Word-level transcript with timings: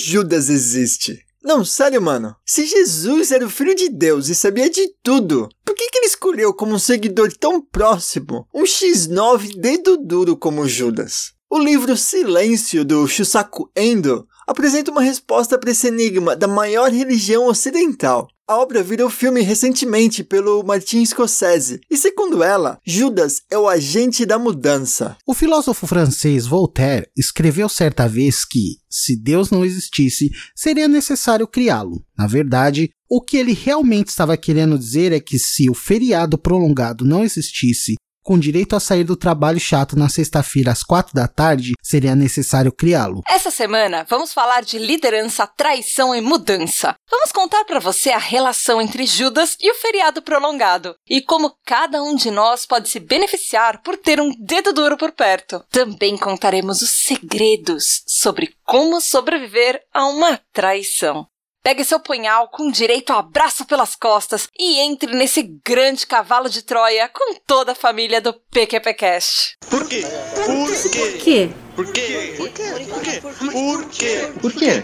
Judas 0.00 0.48
existe? 0.48 1.24
Não, 1.42 1.64
sério, 1.64 2.00
mano. 2.02 2.34
Se 2.44 2.66
Jesus 2.66 3.30
era 3.30 3.46
o 3.46 3.50
filho 3.50 3.74
de 3.74 3.88
Deus 3.88 4.28
e 4.28 4.34
sabia 4.34 4.68
de 4.68 4.88
tudo, 5.02 5.48
por 5.64 5.74
que, 5.74 5.88
que 5.88 5.98
ele 5.98 6.06
escolheu 6.06 6.52
como 6.52 6.74
um 6.74 6.78
seguidor 6.78 7.32
tão 7.32 7.60
próximo 7.60 8.46
um 8.54 8.64
X9 8.64 9.58
dedo 9.58 9.96
duro 9.96 10.36
como 10.36 10.68
Judas? 10.68 11.32
O 11.48 11.58
livro 11.58 11.96
Silêncio 11.96 12.84
do 12.84 13.06
Shusaku 13.08 13.70
Endo 13.74 14.26
apresenta 14.46 14.90
uma 14.90 15.02
resposta 15.02 15.58
para 15.58 15.70
esse 15.70 15.88
enigma 15.88 16.34
da 16.34 16.48
maior 16.48 16.90
religião 16.90 17.46
ocidental. 17.46 18.28
A 18.50 18.56
obra 18.56 18.82
virou 18.82 19.08
filme 19.08 19.42
recentemente 19.42 20.24
pelo 20.24 20.64
Martin 20.64 21.06
Scorsese, 21.06 21.80
e 21.88 21.96
segundo 21.96 22.42
ela, 22.42 22.80
Judas 22.84 23.42
é 23.48 23.56
o 23.56 23.68
agente 23.68 24.26
da 24.26 24.40
mudança. 24.40 25.16
O 25.24 25.32
filósofo 25.32 25.86
francês 25.86 26.48
Voltaire 26.48 27.06
escreveu 27.16 27.68
certa 27.68 28.08
vez 28.08 28.44
que, 28.44 28.78
se 28.90 29.14
Deus 29.14 29.52
não 29.52 29.64
existisse, 29.64 30.32
seria 30.52 30.88
necessário 30.88 31.46
criá-lo. 31.46 32.04
Na 32.18 32.26
verdade, 32.26 32.90
o 33.08 33.22
que 33.22 33.36
ele 33.36 33.52
realmente 33.52 34.08
estava 34.08 34.36
querendo 34.36 34.76
dizer 34.76 35.12
é 35.12 35.20
que 35.20 35.38
se 35.38 35.70
o 35.70 35.74
feriado 35.74 36.36
prolongado 36.36 37.04
não 37.04 37.22
existisse, 37.22 37.94
com 38.30 38.38
direito 38.38 38.76
a 38.76 38.80
sair 38.80 39.02
do 39.02 39.16
trabalho 39.16 39.58
chato 39.58 39.98
na 39.98 40.08
sexta-feira 40.08 40.70
às 40.70 40.84
quatro 40.84 41.12
da 41.12 41.26
tarde, 41.26 41.72
seria 41.82 42.14
necessário 42.14 42.70
criá-lo. 42.70 43.22
Essa 43.28 43.50
semana 43.50 44.06
vamos 44.08 44.32
falar 44.32 44.62
de 44.62 44.78
liderança, 44.78 45.48
traição 45.48 46.14
e 46.14 46.20
mudança. 46.20 46.94
Vamos 47.10 47.32
contar 47.32 47.64
para 47.64 47.80
você 47.80 48.10
a 48.10 48.18
relação 48.18 48.80
entre 48.80 49.04
Judas 49.04 49.56
e 49.60 49.68
o 49.72 49.74
feriado 49.74 50.22
prolongado 50.22 50.94
e 51.08 51.20
como 51.20 51.56
cada 51.66 52.00
um 52.00 52.14
de 52.14 52.30
nós 52.30 52.64
pode 52.64 52.88
se 52.88 53.00
beneficiar 53.00 53.82
por 53.82 53.96
ter 53.96 54.20
um 54.20 54.30
dedo 54.38 54.72
duro 54.72 54.96
por 54.96 55.10
perto. 55.10 55.64
Também 55.68 56.16
contaremos 56.16 56.82
os 56.82 56.90
segredos 56.90 58.04
sobre 58.06 58.54
como 58.64 59.00
sobreviver 59.00 59.82
a 59.92 60.06
uma 60.06 60.38
traição. 60.52 61.26
Pegue 61.62 61.84
seu 61.84 62.00
punhal 62.00 62.48
com 62.48 62.70
direito 62.70 63.12
a 63.12 63.18
abraço 63.18 63.66
pelas 63.66 63.94
costas 63.94 64.48
e 64.58 64.80
entre 64.80 65.14
nesse 65.14 65.42
grande 65.62 66.06
cavalo 66.06 66.48
de 66.48 66.62
Troia 66.62 67.06
com 67.12 67.34
toda 67.46 67.72
a 67.72 67.74
família 67.74 68.18
do 68.18 68.32
PQPcast. 68.32 69.58
Por 69.68 69.86
quê? 69.86 70.02
Por 70.46 71.20
quê? 71.20 71.50
Por 71.76 71.92
quê? 71.92 72.34
Por 72.38 72.48
quê? 72.48 72.64
Por 72.88 73.02
quê? 73.02 73.20
Por 73.20 73.84
quê? 73.90 74.22
Por 74.40 74.52
quê? 74.54 74.82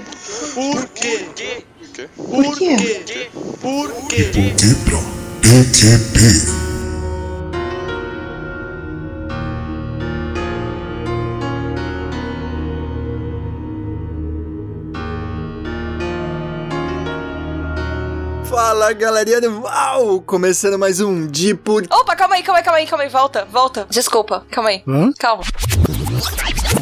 Por 0.55 0.89
quê? 0.89 1.65
Por 1.75 1.89
quê? 1.89 2.15
Por 2.15 2.59
quê? 2.59 3.31
Por 3.63 4.09
quê? 4.09 4.25
Debra 4.33 4.99
PQP. 5.41 6.66
Fala 18.67 18.93
galerinha 18.93 19.41
do 19.41 19.61
Uau! 19.63 20.21
Começando 20.23 20.77
mais 20.77 21.01
um 21.01 21.29
Dipo. 21.29 21.81
Opa, 21.89 22.17
calma 22.17 22.35
aí, 22.35 22.43
calma 22.43 22.59
aí, 22.59 22.65
calma 22.65 22.79
aí, 22.79 22.87
calma 22.89 23.05
aí, 23.05 23.09
volta, 23.09 23.45
volta. 23.45 23.87
Desculpa, 23.89 24.45
calma 24.51 24.71
aí. 24.71 24.83
Hã? 24.89 25.13
Calma. 25.17 25.45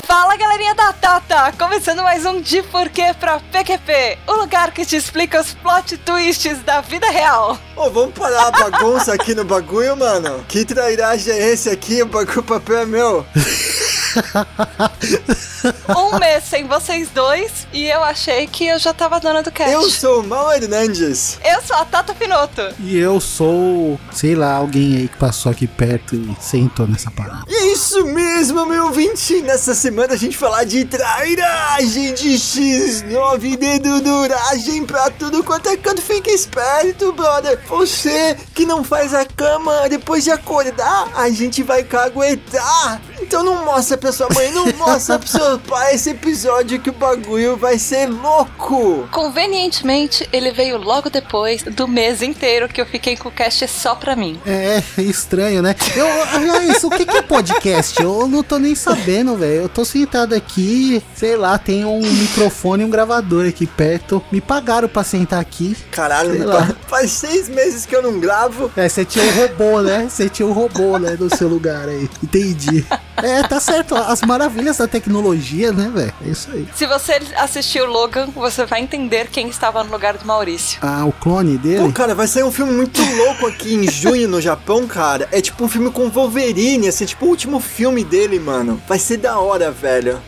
Fala 0.06 0.34
galerinha 0.34 0.74
da 0.74 0.94
Tata! 0.94 1.52
Começando 1.58 2.02
mais 2.02 2.24
um 2.24 2.40
De 2.40 2.62
Porquê 2.62 3.14
pra 3.20 3.38
PQP, 3.38 4.18
o 4.26 4.32
lugar 4.32 4.72
que 4.72 4.86
te 4.86 4.96
explica 4.96 5.38
os 5.38 5.52
plot 5.52 5.98
twists 5.98 6.62
da 6.62 6.80
vida 6.80 7.10
real. 7.10 7.58
Ô, 7.76 7.90
vamos 7.90 8.14
parar 8.14 8.46
a 8.46 8.50
bagunça 8.50 9.12
aqui 9.12 9.34
no 9.34 9.44
bagulho, 9.44 9.94
mano? 9.94 10.42
Que 10.48 10.64
trairagem 10.64 11.34
é 11.34 11.52
esse 11.52 11.68
aqui? 11.68 12.00
O 12.00 12.06
bagulho, 12.06 12.42
papel 12.44 12.78
é 12.78 12.86
meu. 12.86 13.26
Um 15.96 16.18
mês 16.18 16.44
sem 16.44 16.66
vocês 16.66 17.08
dois 17.10 17.66
e 17.72 17.86
eu 17.86 18.02
achei 18.04 18.46
que 18.46 18.66
eu 18.66 18.78
já 18.78 18.92
tava 18.92 19.18
dona 19.18 19.42
do 19.42 19.50
cast. 19.50 19.72
Eu 19.72 19.88
sou 19.88 20.20
o 20.20 20.26
Mal 20.26 20.52
Hernandes. 20.52 21.38
Eu 21.44 21.62
sou 21.62 21.76
a 21.76 21.84
Tata 21.84 22.14
Pinoto. 22.14 22.62
E 22.78 22.98
eu 22.98 23.20
sou, 23.20 23.98
sei 24.12 24.34
lá, 24.34 24.54
alguém 24.54 24.96
aí 24.96 25.08
que 25.08 25.16
passou 25.16 25.50
aqui 25.50 25.66
perto 25.66 26.14
e 26.14 26.36
sentou 26.40 26.86
nessa 26.86 27.10
parada. 27.10 27.44
E 27.48 27.54
é 27.54 27.72
isso 27.72 28.04
mesmo, 28.04 28.66
meu 28.66 28.86
ouvinte. 28.86 29.40
Nessa 29.42 29.74
semana 29.74 30.14
a 30.14 30.16
gente 30.16 30.36
falar 30.36 30.64
de 30.64 30.84
trairagem 30.84 32.14
de 32.14 32.34
X9 32.34 33.56
deduduragem 33.56 34.84
pra 34.84 35.10
tudo 35.10 35.42
quanto 35.42 35.68
é 35.68 35.76
canto. 35.76 36.02
Fica 36.02 36.30
esperto, 36.30 37.12
brother. 37.12 37.58
Você 37.68 38.36
que 38.54 38.66
não 38.66 38.84
faz 38.84 39.14
a 39.14 39.24
cama 39.24 39.88
depois 39.88 40.24
de 40.24 40.30
acordar, 40.30 41.08
a 41.14 41.30
gente 41.30 41.62
vai 41.62 41.82
caguetar. 41.82 43.00
Então 43.24 43.42
não 43.42 43.64
mostra 43.64 43.96
pra 43.96 44.12
sua 44.12 44.28
mãe, 44.34 44.52
não 44.52 44.66
mostra 44.74 45.18
pro 45.18 45.26
seu 45.26 45.58
pai 45.60 45.94
esse 45.94 46.10
episódio 46.10 46.78
que 46.78 46.90
o 46.90 46.92
bagulho 46.92 47.56
vai 47.56 47.78
ser 47.78 48.06
louco. 48.06 49.08
Convenientemente, 49.10 50.28
ele 50.30 50.52
veio 50.52 50.76
logo 50.76 51.08
depois 51.08 51.62
do 51.62 51.88
mês 51.88 52.20
inteiro 52.20 52.68
que 52.68 52.78
eu 52.78 52.84
fiquei 52.86 53.16
com 53.16 53.30
o 53.30 53.32
cast 53.32 53.66
só 53.66 53.94
pra 53.94 54.14
mim. 54.14 54.38
É, 54.46 54.82
estranho, 55.00 55.62
né? 55.62 55.74
Eu, 55.96 56.06
aliás, 56.34 56.84
o 56.84 56.90
que, 56.90 57.06
que 57.06 57.16
é 57.16 57.22
podcast? 57.22 58.00
Eu 58.02 58.28
não 58.28 58.42
tô 58.42 58.58
nem 58.58 58.74
sabendo, 58.74 59.36
velho. 59.36 59.62
Eu 59.62 59.68
tô 59.70 59.86
sentado 59.86 60.34
aqui, 60.34 61.02
sei 61.16 61.34
lá, 61.34 61.56
tem 61.56 61.84
um 61.84 62.00
microfone 62.02 62.82
e 62.82 62.86
um 62.86 62.90
gravador 62.90 63.48
aqui 63.48 63.66
perto. 63.66 64.22
Me 64.30 64.40
pagaram 64.40 64.86
pra 64.86 65.02
sentar 65.02 65.40
aqui. 65.40 65.74
Caralho, 65.90 66.32
Sei 66.36 66.44
lá. 66.44 66.76
faz 66.86 67.10
seis 67.10 67.48
meses 67.48 67.86
que 67.86 67.96
eu 67.96 68.02
não 68.02 68.20
gravo. 68.20 68.70
É, 68.76 68.86
você 68.86 69.02
tinha 69.02 69.24
um 69.24 69.30
robô, 69.40 69.80
né? 69.80 70.06
Você 70.10 70.28
tinha 70.28 70.46
um 70.46 70.52
robô, 70.52 70.98
né, 70.98 71.16
no 71.18 71.34
seu 71.34 71.48
lugar 71.48 71.88
aí. 71.88 72.08
Entendi. 72.22 72.84
É, 73.22 73.42
tá 73.42 73.60
certo. 73.60 73.94
As 73.94 74.20
maravilhas 74.22 74.78
da 74.78 74.88
tecnologia, 74.88 75.72
né, 75.72 75.90
velho? 75.94 76.12
É 76.24 76.28
isso 76.28 76.48
aí. 76.52 76.66
Se 76.74 76.86
você 76.86 77.20
assistiu 77.36 77.86
Logan, 77.86 78.28
você 78.34 78.64
vai 78.66 78.80
entender 78.80 79.28
quem 79.30 79.48
estava 79.48 79.82
no 79.84 79.90
lugar 79.90 80.16
do 80.16 80.26
Maurício. 80.26 80.78
Ah, 80.82 81.04
o 81.04 81.12
clone 81.12 81.56
Pô, 81.56 81.62
dele? 81.62 81.92
cara, 81.92 82.14
vai 82.14 82.26
sair 82.26 82.42
um 82.42 82.52
filme 82.52 82.72
muito 82.72 83.00
louco 83.16 83.46
aqui 83.46 83.74
em 83.74 83.90
junho 83.90 84.28
no 84.28 84.40
Japão, 84.40 84.86
cara. 84.86 85.28
É 85.30 85.40
tipo 85.40 85.64
um 85.64 85.68
filme 85.68 85.90
com 85.90 86.08
Wolverine, 86.10 86.88
assim, 86.88 87.04
tipo 87.04 87.26
o 87.26 87.28
último 87.28 87.60
filme 87.60 88.04
dele, 88.04 88.38
mano. 88.38 88.80
Vai 88.88 88.98
ser 88.98 89.18
da 89.18 89.38
hora, 89.38 89.70
velho. 89.70 90.20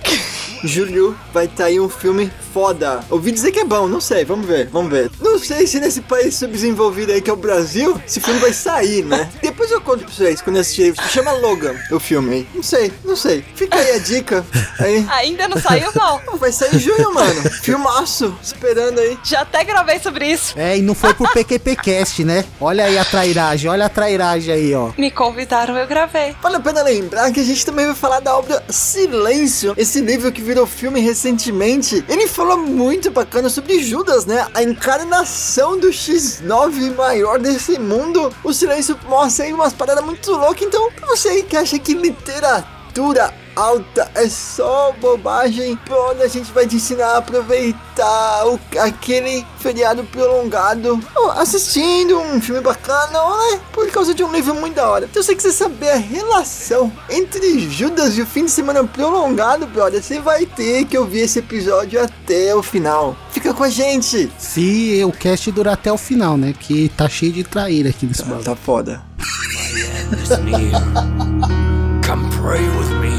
Julho 0.66 1.16
vai 1.32 1.47
tá 1.47 1.66
aí 1.66 1.78
um 1.78 1.88
filme 1.88 2.31
foda. 2.53 3.00
Ouvi 3.10 3.31
dizer 3.31 3.53
que 3.53 3.60
é 3.60 3.65
bom, 3.65 3.87
não 3.87 4.00
sei, 4.00 4.25
vamos 4.25 4.47
ver, 4.47 4.69
vamos 4.69 4.91
ver. 4.91 5.10
Não 5.21 5.38
sei 5.38 5.66
se 5.66 5.78
nesse 5.78 6.00
país 6.00 6.34
subdesenvolvido 6.34 7.12
aí 7.12 7.21
que 7.21 7.28
é 7.28 7.32
o 7.32 7.37
Brasil, 7.37 8.00
esse 8.06 8.21
filme 8.21 8.41
vai 8.41 8.53
sair, 8.53 9.04
né? 9.04 9.28
Depois 9.43 9.71
eu 9.71 9.81
conto 9.81 10.04
pra 10.04 10.12
vocês 10.12 10.41
quando 10.41 10.56
eu 10.56 10.62
assistir. 10.62 10.94
Chama 11.10 11.32
Logan, 11.32 11.75
o 11.91 12.00
filme 12.00 12.34
aí. 12.34 12.49
Não 12.54 12.62
sei, 12.62 12.91
não 13.04 13.15
sei. 13.15 13.44
Fica 13.54 13.78
aí 13.78 13.93
a 13.93 13.99
dica. 13.99 14.44
Aí. 14.78 15.06
Ainda 15.12 15.49
não 15.49 15.60
saiu, 15.60 15.91
não. 15.94 16.21
Vai 16.38 16.50
sair 16.50 16.77
em 16.77 16.78
junho, 16.78 17.12
mano. 17.12 17.43
Filmaço, 17.62 18.34
esperando 18.43 19.00
aí. 19.00 19.19
Já 19.22 19.43
até 19.43 19.62
gravei 19.62 19.98
sobre 19.98 20.27
isso. 20.27 20.59
É, 20.59 20.78
e 20.78 20.83
não 20.83 20.94
foi 20.94 21.12
pro 21.12 21.28
PQPcast, 21.33 22.25
né? 22.25 22.44
Olha 22.59 22.84
aí 22.84 22.97
a 22.97 23.04
trairagem, 23.04 23.71
olha 23.71 23.87
a 23.87 23.88
trairagem 23.88 24.54
aí, 24.54 24.75
ó. 24.75 24.93
Me 24.97 25.10
convidaram, 25.10 25.77
eu 25.77 25.87
gravei. 25.87 26.34
Vale 26.43 26.56
a 26.56 26.60
pena 26.60 26.83
lembrar 26.83 27.31
que 27.33 27.41
a 27.41 27.44
gente 27.44 27.65
também 27.66 27.84
vai 27.84 27.94
falar 27.94 28.21
da 28.21 28.37
obra 28.37 28.62
Silêncio, 28.69 29.75
esse 29.77 30.00
livro 30.00 30.33
que 30.33 30.41
virou 30.41 30.56
filme 30.65 31.00
recentemente. 31.00 32.05
Ele 32.09 32.28
fala 32.28 32.56
muito 32.56 33.11
bacana 33.11 33.49
sobre 33.49 33.83
Judas, 33.83 34.25
né? 34.25 34.47
A 34.55 34.62
encarnação 34.62 35.77
do 35.77 35.89
X9 35.89 36.94
maior 36.94 37.41
desse 37.41 37.78
mundo. 37.81 38.33
O 38.44 38.53
Silêncio 38.53 38.97
mostra 39.09 39.45
aí 39.45 39.53
umas 39.53 39.72
paradas 39.72 40.05
muito 40.05 40.31
loucas. 40.31 40.62
Então, 40.62 40.93
pra 40.93 41.09
você 41.09 41.43
que 41.43 41.56
acha 41.56 41.78
que 41.81 41.95
literatura 41.95 42.75
alta 43.57 44.11
é 44.15 44.29
só 44.29 44.95
bobagem, 45.01 45.77
pronto, 45.84 46.23
a 46.23 46.29
gente 46.29 46.53
vai 46.53 46.67
te 46.67 46.77
ensinar 46.77 47.07
a 47.07 47.17
aproveitar 47.19 48.47
o, 48.47 48.61
aquele 48.79 49.45
feriado 49.59 50.05
prolongado 50.05 51.01
assistindo 51.37 52.19
um 52.19 52.41
filme 52.41 52.61
bacana, 52.61 53.12
né? 53.12 53.61
Por 53.73 53.91
causa 53.91 54.15
de 54.15 54.23
um 54.23 54.31
livro 54.31 54.55
muito 54.55 54.75
da 54.75 54.89
hora. 54.89 55.07
Então, 55.11 55.23
se 55.23 55.29
você 55.29 55.34
quiser 55.34 55.53
saber 55.53 55.91
a 55.91 55.97
relação 55.97 56.93
entre 57.09 57.69
Judas 57.71 58.19
e 58.19 58.23
o 58.23 58.27
fim 58.27 58.45
de 58.45 58.51
semana 58.51 58.84
prolongado, 58.84 59.67
brother, 59.67 60.03
você 60.03 60.21
vai 60.21 60.45
ter 60.45 60.84
que 60.84 60.99
ouvir 60.99 61.21
esse 61.21 61.39
episódio 61.39 62.03
até 62.03 62.55
o 62.55 62.63
final. 62.63 63.17
Fica 63.31 63.55
com 63.55 63.65
a 63.65 63.71
gente! 63.71 64.31
Se 64.39 65.03
o 65.04 65.13
cast 65.13 65.51
durar 65.51 65.75
até 65.75 65.92
o 65.92 65.99
final, 65.99 66.37
né? 66.37 66.54
Que 66.59 66.91
tá 66.91 67.09
cheio 67.09 67.33
de 67.33 67.45
traíra 67.45 67.91
aqui 67.91 68.07
nesse 68.07 68.22
bagulho. 68.22 68.45
Tá 68.45 68.57
foda. 68.57 69.03
Come 72.06 72.30
pray 72.30 72.64
with 72.78 72.92
me. 73.03 73.18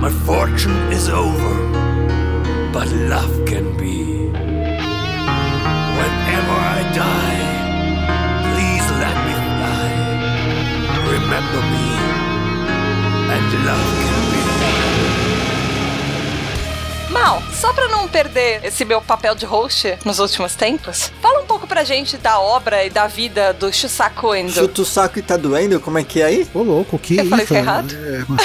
My 0.00 0.10
fortune 0.24 0.90
is 0.90 1.10
over, 1.10 1.54
but 2.72 2.88
love 3.14 3.44
can 3.44 3.76
be. 3.76 4.30
Whenever 5.98 6.56
I 6.76 6.80
die, 6.94 7.44
please 8.48 8.86
let 9.02 9.16
me 9.26 9.34
fly. 9.52 9.88
Remember 11.12 11.60
me, 11.74 11.88
and 13.34 13.46
love 13.66 13.90
can 14.02 14.25
só 17.60 17.72
pra 17.72 17.88
não 17.88 18.06
perder 18.08 18.60
esse 18.64 18.84
meu 18.84 19.00
papel 19.00 19.34
de 19.34 19.44
host 19.46 19.98
nos 20.04 20.18
últimos 20.18 20.54
tempos, 20.54 21.10
fala 21.22 21.40
um 21.40 21.46
pouco 21.46 21.66
pra 21.66 21.84
gente 21.84 22.16
da 22.18 22.38
obra 22.38 22.84
e 22.84 22.90
da 22.90 23.06
vida 23.06 23.52
do 23.52 23.72
Shusaku 23.72 24.34
Endo. 24.34 24.52
Chuta 24.52 24.82
o 24.82 24.84
saco 24.84 25.18
e 25.18 25.22
tá 25.22 25.36
doendo? 25.36 25.80
Como 25.80 25.98
é 25.98 26.04
que 26.04 26.20
é 26.20 26.24
aí? 26.26 26.46
Ô, 26.52 26.62
louco, 26.62 26.98
que 26.98 27.16
Eu 27.16 27.22
isso? 27.22 27.30
falei 27.30 27.44
isso 27.44 27.54
errado? 27.54 27.94
É, 27.94 28.24
ma- 28.28 28.36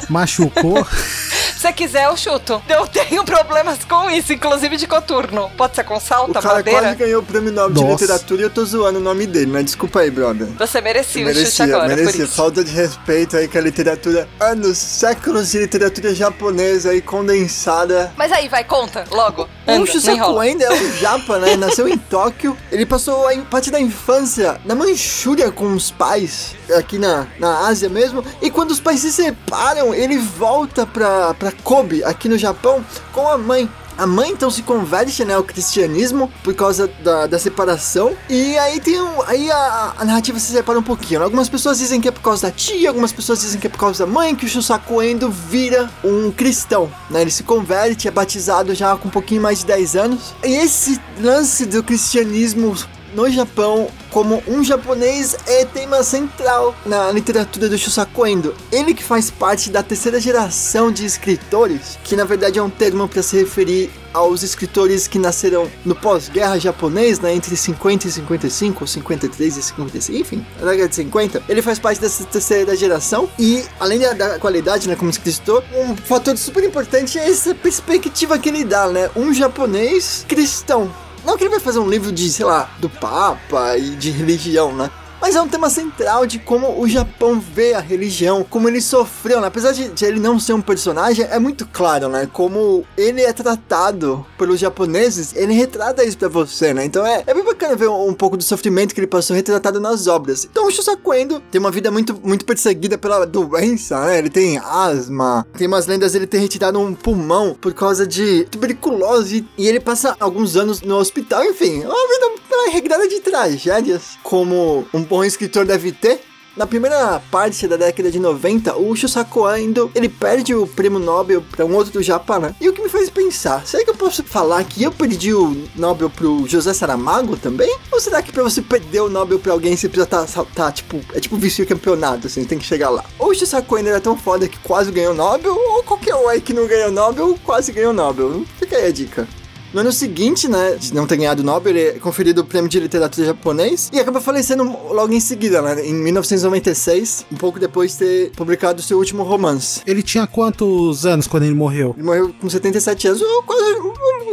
machucou. 0.08 0.86
Se 1.60 1.66
você 1.66 1.72
quiser, 1.74 2.06
eu 2.06 2.16
chuto. 2.16 2.62
Eu 2.66 2.86
tenho 2.86 3.22
problemas 3.22 3.84
com 3.84 4.08
isso, 4.10 4.32
inclusive 4.32 4.78
de 4.78 4.86
coturno. 4.86 5.50
Pode 5.58 5.76
ser 5.76 5.84
com 5.84 5.94
O 5.98 6.00
salta, 6.00 6.40
cara 6.40 6.54
madeira? 6.54 6.80
quase 6.80 6.96
ganhou 6.96 7.20
o 7.20 7.22
prêmio 7.22 7.52
Nobel 7.52 7.74
de 7.74 7.80
Nossa. 7.82 8.02
literatura 8.04 8.40
e 8.40 8.44
eu 8.44 8.48
tô 8.50 8.64
zoando 8.64 8.98
o 8.98 9.02
nome 9.02 9.26
dele, 9.26 9.48
mas 9.52 9.66
desculpa 9.66 10.00
aí, 10.00 10.10
brother. 10.10 10.46
Você 10.58 10.80
merecia, 10.80 11.22
o 11.22 11.28
chute 11.28 11.36
Merecia, 11.38 11.64
agora, 11.66 11.88
por 11.90 11.96
merecia. 11.98 12.24
isso. 12.24 12.34
Falta 12.34 12.64
de 12.64 12.72
respeito 12.72 13.36
aí 13.36 13.46
com 13.46 13.58
a 13.58 13.60
literatura. 13.60 14.26
Anos, 14.40 14.78
séculos 14.78 15.50
de 15.50 15.58
literatura 15.58 16.14
japonesa 16.14 16.92
aí 16.92 17.02
condensada. 17.02 18.10
Mas 18.16 18.32
aí, 18.32 18.48
vai, 18.48 18.64
conta, 18.64 19.04
logo. 19.10 19.46
O 19.78 19.82
Anda, 19.82 19.92
Shusaku 19.92 20.16
enrola. 20.16 20.48
Endo 20.48 20.62
é 20.62 20.70
um 20.72 20.92
japa, 20.98 21.38
né? 21.38 21.56
Nasceu 21.56 21.88
em 21.88 21.96
Tóquio. 21.96 22.56
Ele 22.70 22.86
passou 22.86 23.28
a 23.28 23.36
parte 23.42 23.70
da 23.70 23.80
infância 23.80 24.60
na 24.64 24.74
Manchúria 24.74 25.50
com 25.50 25.72
os 25.74 25.90
pais, 25.90 26.54
aqui 26.76 26.98
na, 26.98 27.26
na 27.38 27.66
Ásia 27.66 27.88
mesmo. 27.88 28.24
E 28.40 28.50
quando 28.50 28.70
os 28.70 28.80
pais 28.80 29.00
se 29.00 29.12
separam, 29.12 29.94
ele 29.94 30.18
volta 30.18 30.86
pra, 30.86 31.34
pra 31.34 31.52
Kobe, 31.52 32.02
aqui 32.04 32.28
no 32.28 32.38
Japão, 32.38 32.84
com 33.12 33.28
a 33.28 33.38
mãe. 33.38 33.68
A 34.00 34.06
mãe 34.06 34.30
então 34.30 34.50
se 34.50 34.62
converte 34.62 35.22
né, 35.26 35.34
ao 35.34 35.44
cristianismo 35.44 36.32
por 36.42 36.54
causa 36.54 36.90
da, 37.04 37.26
da 37.26 37.38
separação. 37.38 38.16
E 38.30 38.56
aí 38.56 38.80
tem 38.80 38.98
um, 38.98 39.20
aí 39.26 39.50
a, 39.50 39.94
a 39.98 40.04
narrativa 40.06 40.38
se 40.38 40.52
separa 40.52 40.78
um 40.78 40.82
pouquinho. 40.82 41.22
Algumas 41.22 41.50
pessoas 41.50 41.76
dizem 41.76 42.00
que 42.00 42.08
é 42.08 42.10
por 42.10 42.22
causa 42.22 42.46
da 42.46 42.50
tia, 42.50 42.88
algumas 42.88 43.12
pessoas 43.12 43.42
dizem 43.42 43.60
que 43.60 43.66
é 43.66 43.70
por 43.70 43.78
causa 43.78 44.06
da 44.06 44.10
mãe, 44.10 44.34
que 44.34 44.46
o 44.46 44.48
Shusaku 44.48 45.02
Endo 45.02 45.30
vira 45.30 45.90
um 46.02 46.30
cristão. 46.30 46.90
Né? 47.10 47.20
Ele 47.20 47.30
se 47.30 47.42
converte, 47.42 48.08
é 48.08 48.10
batizado 48.10 48.74
já 48.74 48.96
com 48.96 49.08
um 49.08 49.10
pouquinho 49.10 49.42
mais 49.42 49.58
de 49.58 49.66
10 49.66 49.96
anos. 49.96 50.34
E 50.42 50.50
esse 50.50 50.98
lance 51.20 51.66
do 51.66 51.82
cristianismo 51.82 52.74
no 53.14 53.30
Japão 53.30 53.88
como 54.10 54.42
um 54.46 54.62
japonês 54.62 55.36
é 55.46 55.64
tema 55.64 56.02
central 56.02 56.74
na 56.84 57.10
literatura 57.12 57.68
do 57.68 57.78
Shusaku 57.78 58.26
Endo. 58.26 58.54
Ele 58.72 58.92
que 58.92 59.04
faz 59.04 59.30
parte 59.30 59.70
da 59.70 59.82
terceira 59.82 60.20
geração 60.20 60.90
de 60.90 61.04
escritores, 61.04 61.98
que 62.02 62.16
na 62.16 62.24
verdade 62.24 62.58
é 62.58 62.62
um 62.62 62.70
termo 62.70 63.08
para 63.08 63.22
se 63.22 63.36
referir 63.36 63.90
aos 64.12 64.42
escritores 64.42 65.06
que 65.06 65.18
nasceram 65.18 65.70
no 65.84 65.94
pós-guerra 65.94 66.58
japonês, 66.58 67.20
né, 67.20 67.32
entre 67.32 67.56
50 67.56 68.08
e 68.08 68.10
55, 68.10 68.82
ou 68.82 68.86
53 68.86 69.56
e 69.56 69.62
55, 69.62 70.18
enfim, 70.18 70.46
na 70.58 70.66
década 70.66 70.88
de 70.88 70.94
50. 70.96 71.42
Ele 71.48 71.62
faz 71.62 71.78
parte 71.78 72.00
dessa 72.00 72.24
terceira 72.24 72.74
geração 72.76 73.30
e, 73.38 73.64
além 73.78 74.00
da, 74.00 74.12
da 74.12 74.38
qualidade, 74.38 74.88
né, 74.88 74.96
como 74.96 75.10
escritor, 75.10 75.62
um 75.72 75.96
fator 75.96 76.36
super 76.36 76.64
importante 76.64 77.18
é 77.18 77.30
essa 77.30 77.54
perspectiva 77.54 78.38
que 78.38 78.48
ele 78.48 78.64
dá, 78.64 78.88
né, 78.88 79.10
um 79.14 79.32
japonês 79.32 80.24
cristão. 80.28 80.90
Não 81.24 81.36
que 81.36 81.44
ele 81.44 81.50
vai 81.50 81.60
fazer 81.60 81.78
um 81.78 81.88
livro 81.88 82.10
de, 82.10 82.30
sei 82.30 82.46
lá, 82.46 82.70
do 82.78 82.88
Papa 82.88 83.76
e 83.76 83.90
de 83.90 84.10
religião, 84.10 84.74
né? 84.74 84.90
Mas 85.20 85.36
é 85.36 85.40
um 85.40 85.48
tema 85.48 85.68
central 85.68 86.26
de 86.26 86.38
como 86.38 86.80
o 86.80 86.88
Japão 86.88 87.38
vê 87.38 87.74
a 87.74 87.80
religião, 87.80 88.44
como 88.48 88.68
ele 88.68 88.80
sofreu, 88.80 89.40
né? 89.40 89.48
Apesar 89.48 89.72
de, 89.72 89.88
de 89.88 90.04
ele 90.04 90.18
não 90.18 90.40
ser 90.40 90.54
um 90.54 90.60
personagem, 90.60 91.26
é 91.30 91.38
muito 91.38 91.66
claro, 91.66 92.08
né? 92.08 92.28
Como 92.32 92.84
ele 92.96 93.22
é 93.22 93.32
tratado 93.32 94.24
pelos 94.38 94.58
japoneses, 94.58 95.34
ele 95.36 95.52
retrata 95.52 96.04
isso 96.04 96.16
pra 96.16 96.28
você, 96.28 96.72
né? 96.72 96.84
Então 96.84 97.06
é, 97.06 97.22
é 97.26 97.34
bem 97.34 97.44
bacana 97.44 97.76
ver 97.76 97.88
um, 97.88 98.08
um 98.08 98.14
pouco 98.14 98.36
do 98.36 98.42
sofrimento 98.42 98.94
que 98.94 99.00
ele 99.00 99.06
passou 99.06 99.36
retratado 99.36 99.80
nas 99.80 100.06
obras. 100.06 100.44
Então 100.50 100.66
o 100.66 100.70
Shusaku 100.70 101.12
Endo 101.12 101.40
tem 101.50 101.60
uma 101.60 101.70
vida 101.70 101.90
muito, 101.90 102.18
muito 102.22 102.44
perseguida 102.44 102.96
pela 102.96 103.26
doença, 103.26 104.00
né? 104.06 104.18
Ele 104.18 104.30
tem 104.30 104.58
asma, 104.58 105.46
tem 105.56 105.66
umas 105.66 105.86
lendas 105.86 106.12
dele 106.12 106.26
ter 106.26 106.38
retirado 106.38 106.78
um 106.80 106.94
pulmão 106.94 107.54
por 107.60 107.74
causa 107.74 108.06
de 108.06 108.44
tuberculose 108.50 109.46
e 109.58 109.68
ele 109.68 109.80
passa 109.80 110.16
alguns 110.18 110.56
anos 110.56 110.80
no 110.80 110.96
hospital, 110.96 111.44
enfim, 111.44 111.82
é 111.82 111.86
uma 111.86 112.08
vida 112.08 112.40
regrada 112.70 113.08
de 113.08 113.20
tragédias, 113.20 114.18
como 114.22 114.86
um 114.94 115.04
bom 115.10 115.24
escritor 115.24 115.66
deve 115.66 115.90
ter. 115.90 116.20
Na 116.56 116.66
primeira 116.66 117.20
parte 117.30 117.66
da 117.66 117.76
década 117.76 118.10
de 118.10 118.18
90, 118.18 118.76
o 118.76 118.94
Shusaku 118.94 119.48
Endo, 119.56 119.90
ele 119.94 120.08
perde 120.08 120.54
o 120.54 120.66
prêmio 120.66 120.98
Nobel 120.98 121.42
para 121.42 121.64
um 121.64 121.74
outro 121.74 121.92
do 121.92 122.02
Japão, 122.02 122.40
né? 122.40 122.54
E 122.60 122.68
o 122.68 122.72
que 122.72 122.82
me 122.82 122.88
faz 122.88 123.08
pensar, 123.08 123.66
será 123.66 123.84
que 123.84 123.90
eu 123.90 123.94
posso 123.94 124.22
falar 124.24 124.62
que 124.64 124.82
eu 124.82 124.90
perdi 124.90 125.32
o 125.32 125.64
Nobel 125.76 126.10
pro 126.10 126.46
José 126.48 126.74
Saramago 126.74 127.36
também? 127.36 127.72
Ou 127.90 128.00
será 128.00 128.20
que 128.20 128.32
para 128.32 128.42
você 128.42 128.60
perder 128.60 129.00
o 129.00 129.08
Nobel 129.08 129.38
para 129.38 129.52
alguém 129.52 129.76
você 129.76 129.88
precisa 129.88 130.06
tá, 130.06 130.26
tá, 130.54 130.72
tipo, 130.72 131.00
é 131.14 131.20
tipo 131.20 131.36
vice 131.36 131.64
campeonato, 131.64 132.26
assim, 132.26 132.44
tem 132.44 132.58
que 132.58 132.66
chegar 132.66 132.90
lá. 132.90 133.04
O 133.18 133.32
Shusaku 133.32 133.78
Endo 133.78 133.88
era 133.88 134.00
tão 134.00 134.16
foda 134.16 134.48
que 134.48 134.58
quase 134.58 134.90
ganhou 134.90 135.12
o 135.12 135.16
Nobel, 135.16 135.54
ou 135.54 135.82
qualquer 135.84 136.16
um 136.16 136.28
aí 136.28 136.40
que 136.40 136.52
não 136.52 136.66
ganhou 136.66 136.88
o 136.88 136.92
Nobel, 136.92 137.38
quase 137.44 137.72
ganhou 137.72 137.92
o 137.92 137.94
Nobel. 137.94 138.44
Fica 138.58 138.76
aí 138.76 138.86
a 138.86 138.92
dica. 138.92 139.39
No 139.72 139.80
ano 139.80 139.92
seguinte, 139.92 140.48
né, 140.48 140.74
de 140.74 140.92
não 140.92 141.06
ter 141.06 141.16
ganhado 141.16 141.42
o 141.42 141.44
Nobel, 141.44 141.70
ele 141.70 141.80
é 141.80 141.92
conferido 141.92 142.40
o 142.40 142.44
prêmio 142.44 142.68
de 142.68 142.80
literatura 142.80 143.28
japonês 143.28 143.88
e 143.92 144.00
acaba 144.00 144.20
falecendo 144.20 144.64
logo 144.64 145.12
em 145.12 145.20
seguida, 145.20 145.62
né, 145.62 145.86
em 145.86 145.94
1996, 145.94 147.26
um 147.30 147.36
pouco 147.36 147.60
depois 147.60 147.92
de 147.92 147.98
ter 147.98 148.30
publicado 148.32 148.82
seu 148.82 148.98
último 148.98 149.22
romance. 149.22 149.80
Ele 149.86 150.02
tinha 150.02 150.26
quantos 150.26 151.06
anos 151.06 151.28
quando 151.28 151.44
ele 151.44 151.54
morreu? 151.54 151.94
Ele 151.96 152.04
morreu 152.04 152.34
com 152.40 152.50
77 152.50 153.08
anos, 153.08 153.22
quase 153.46 153.62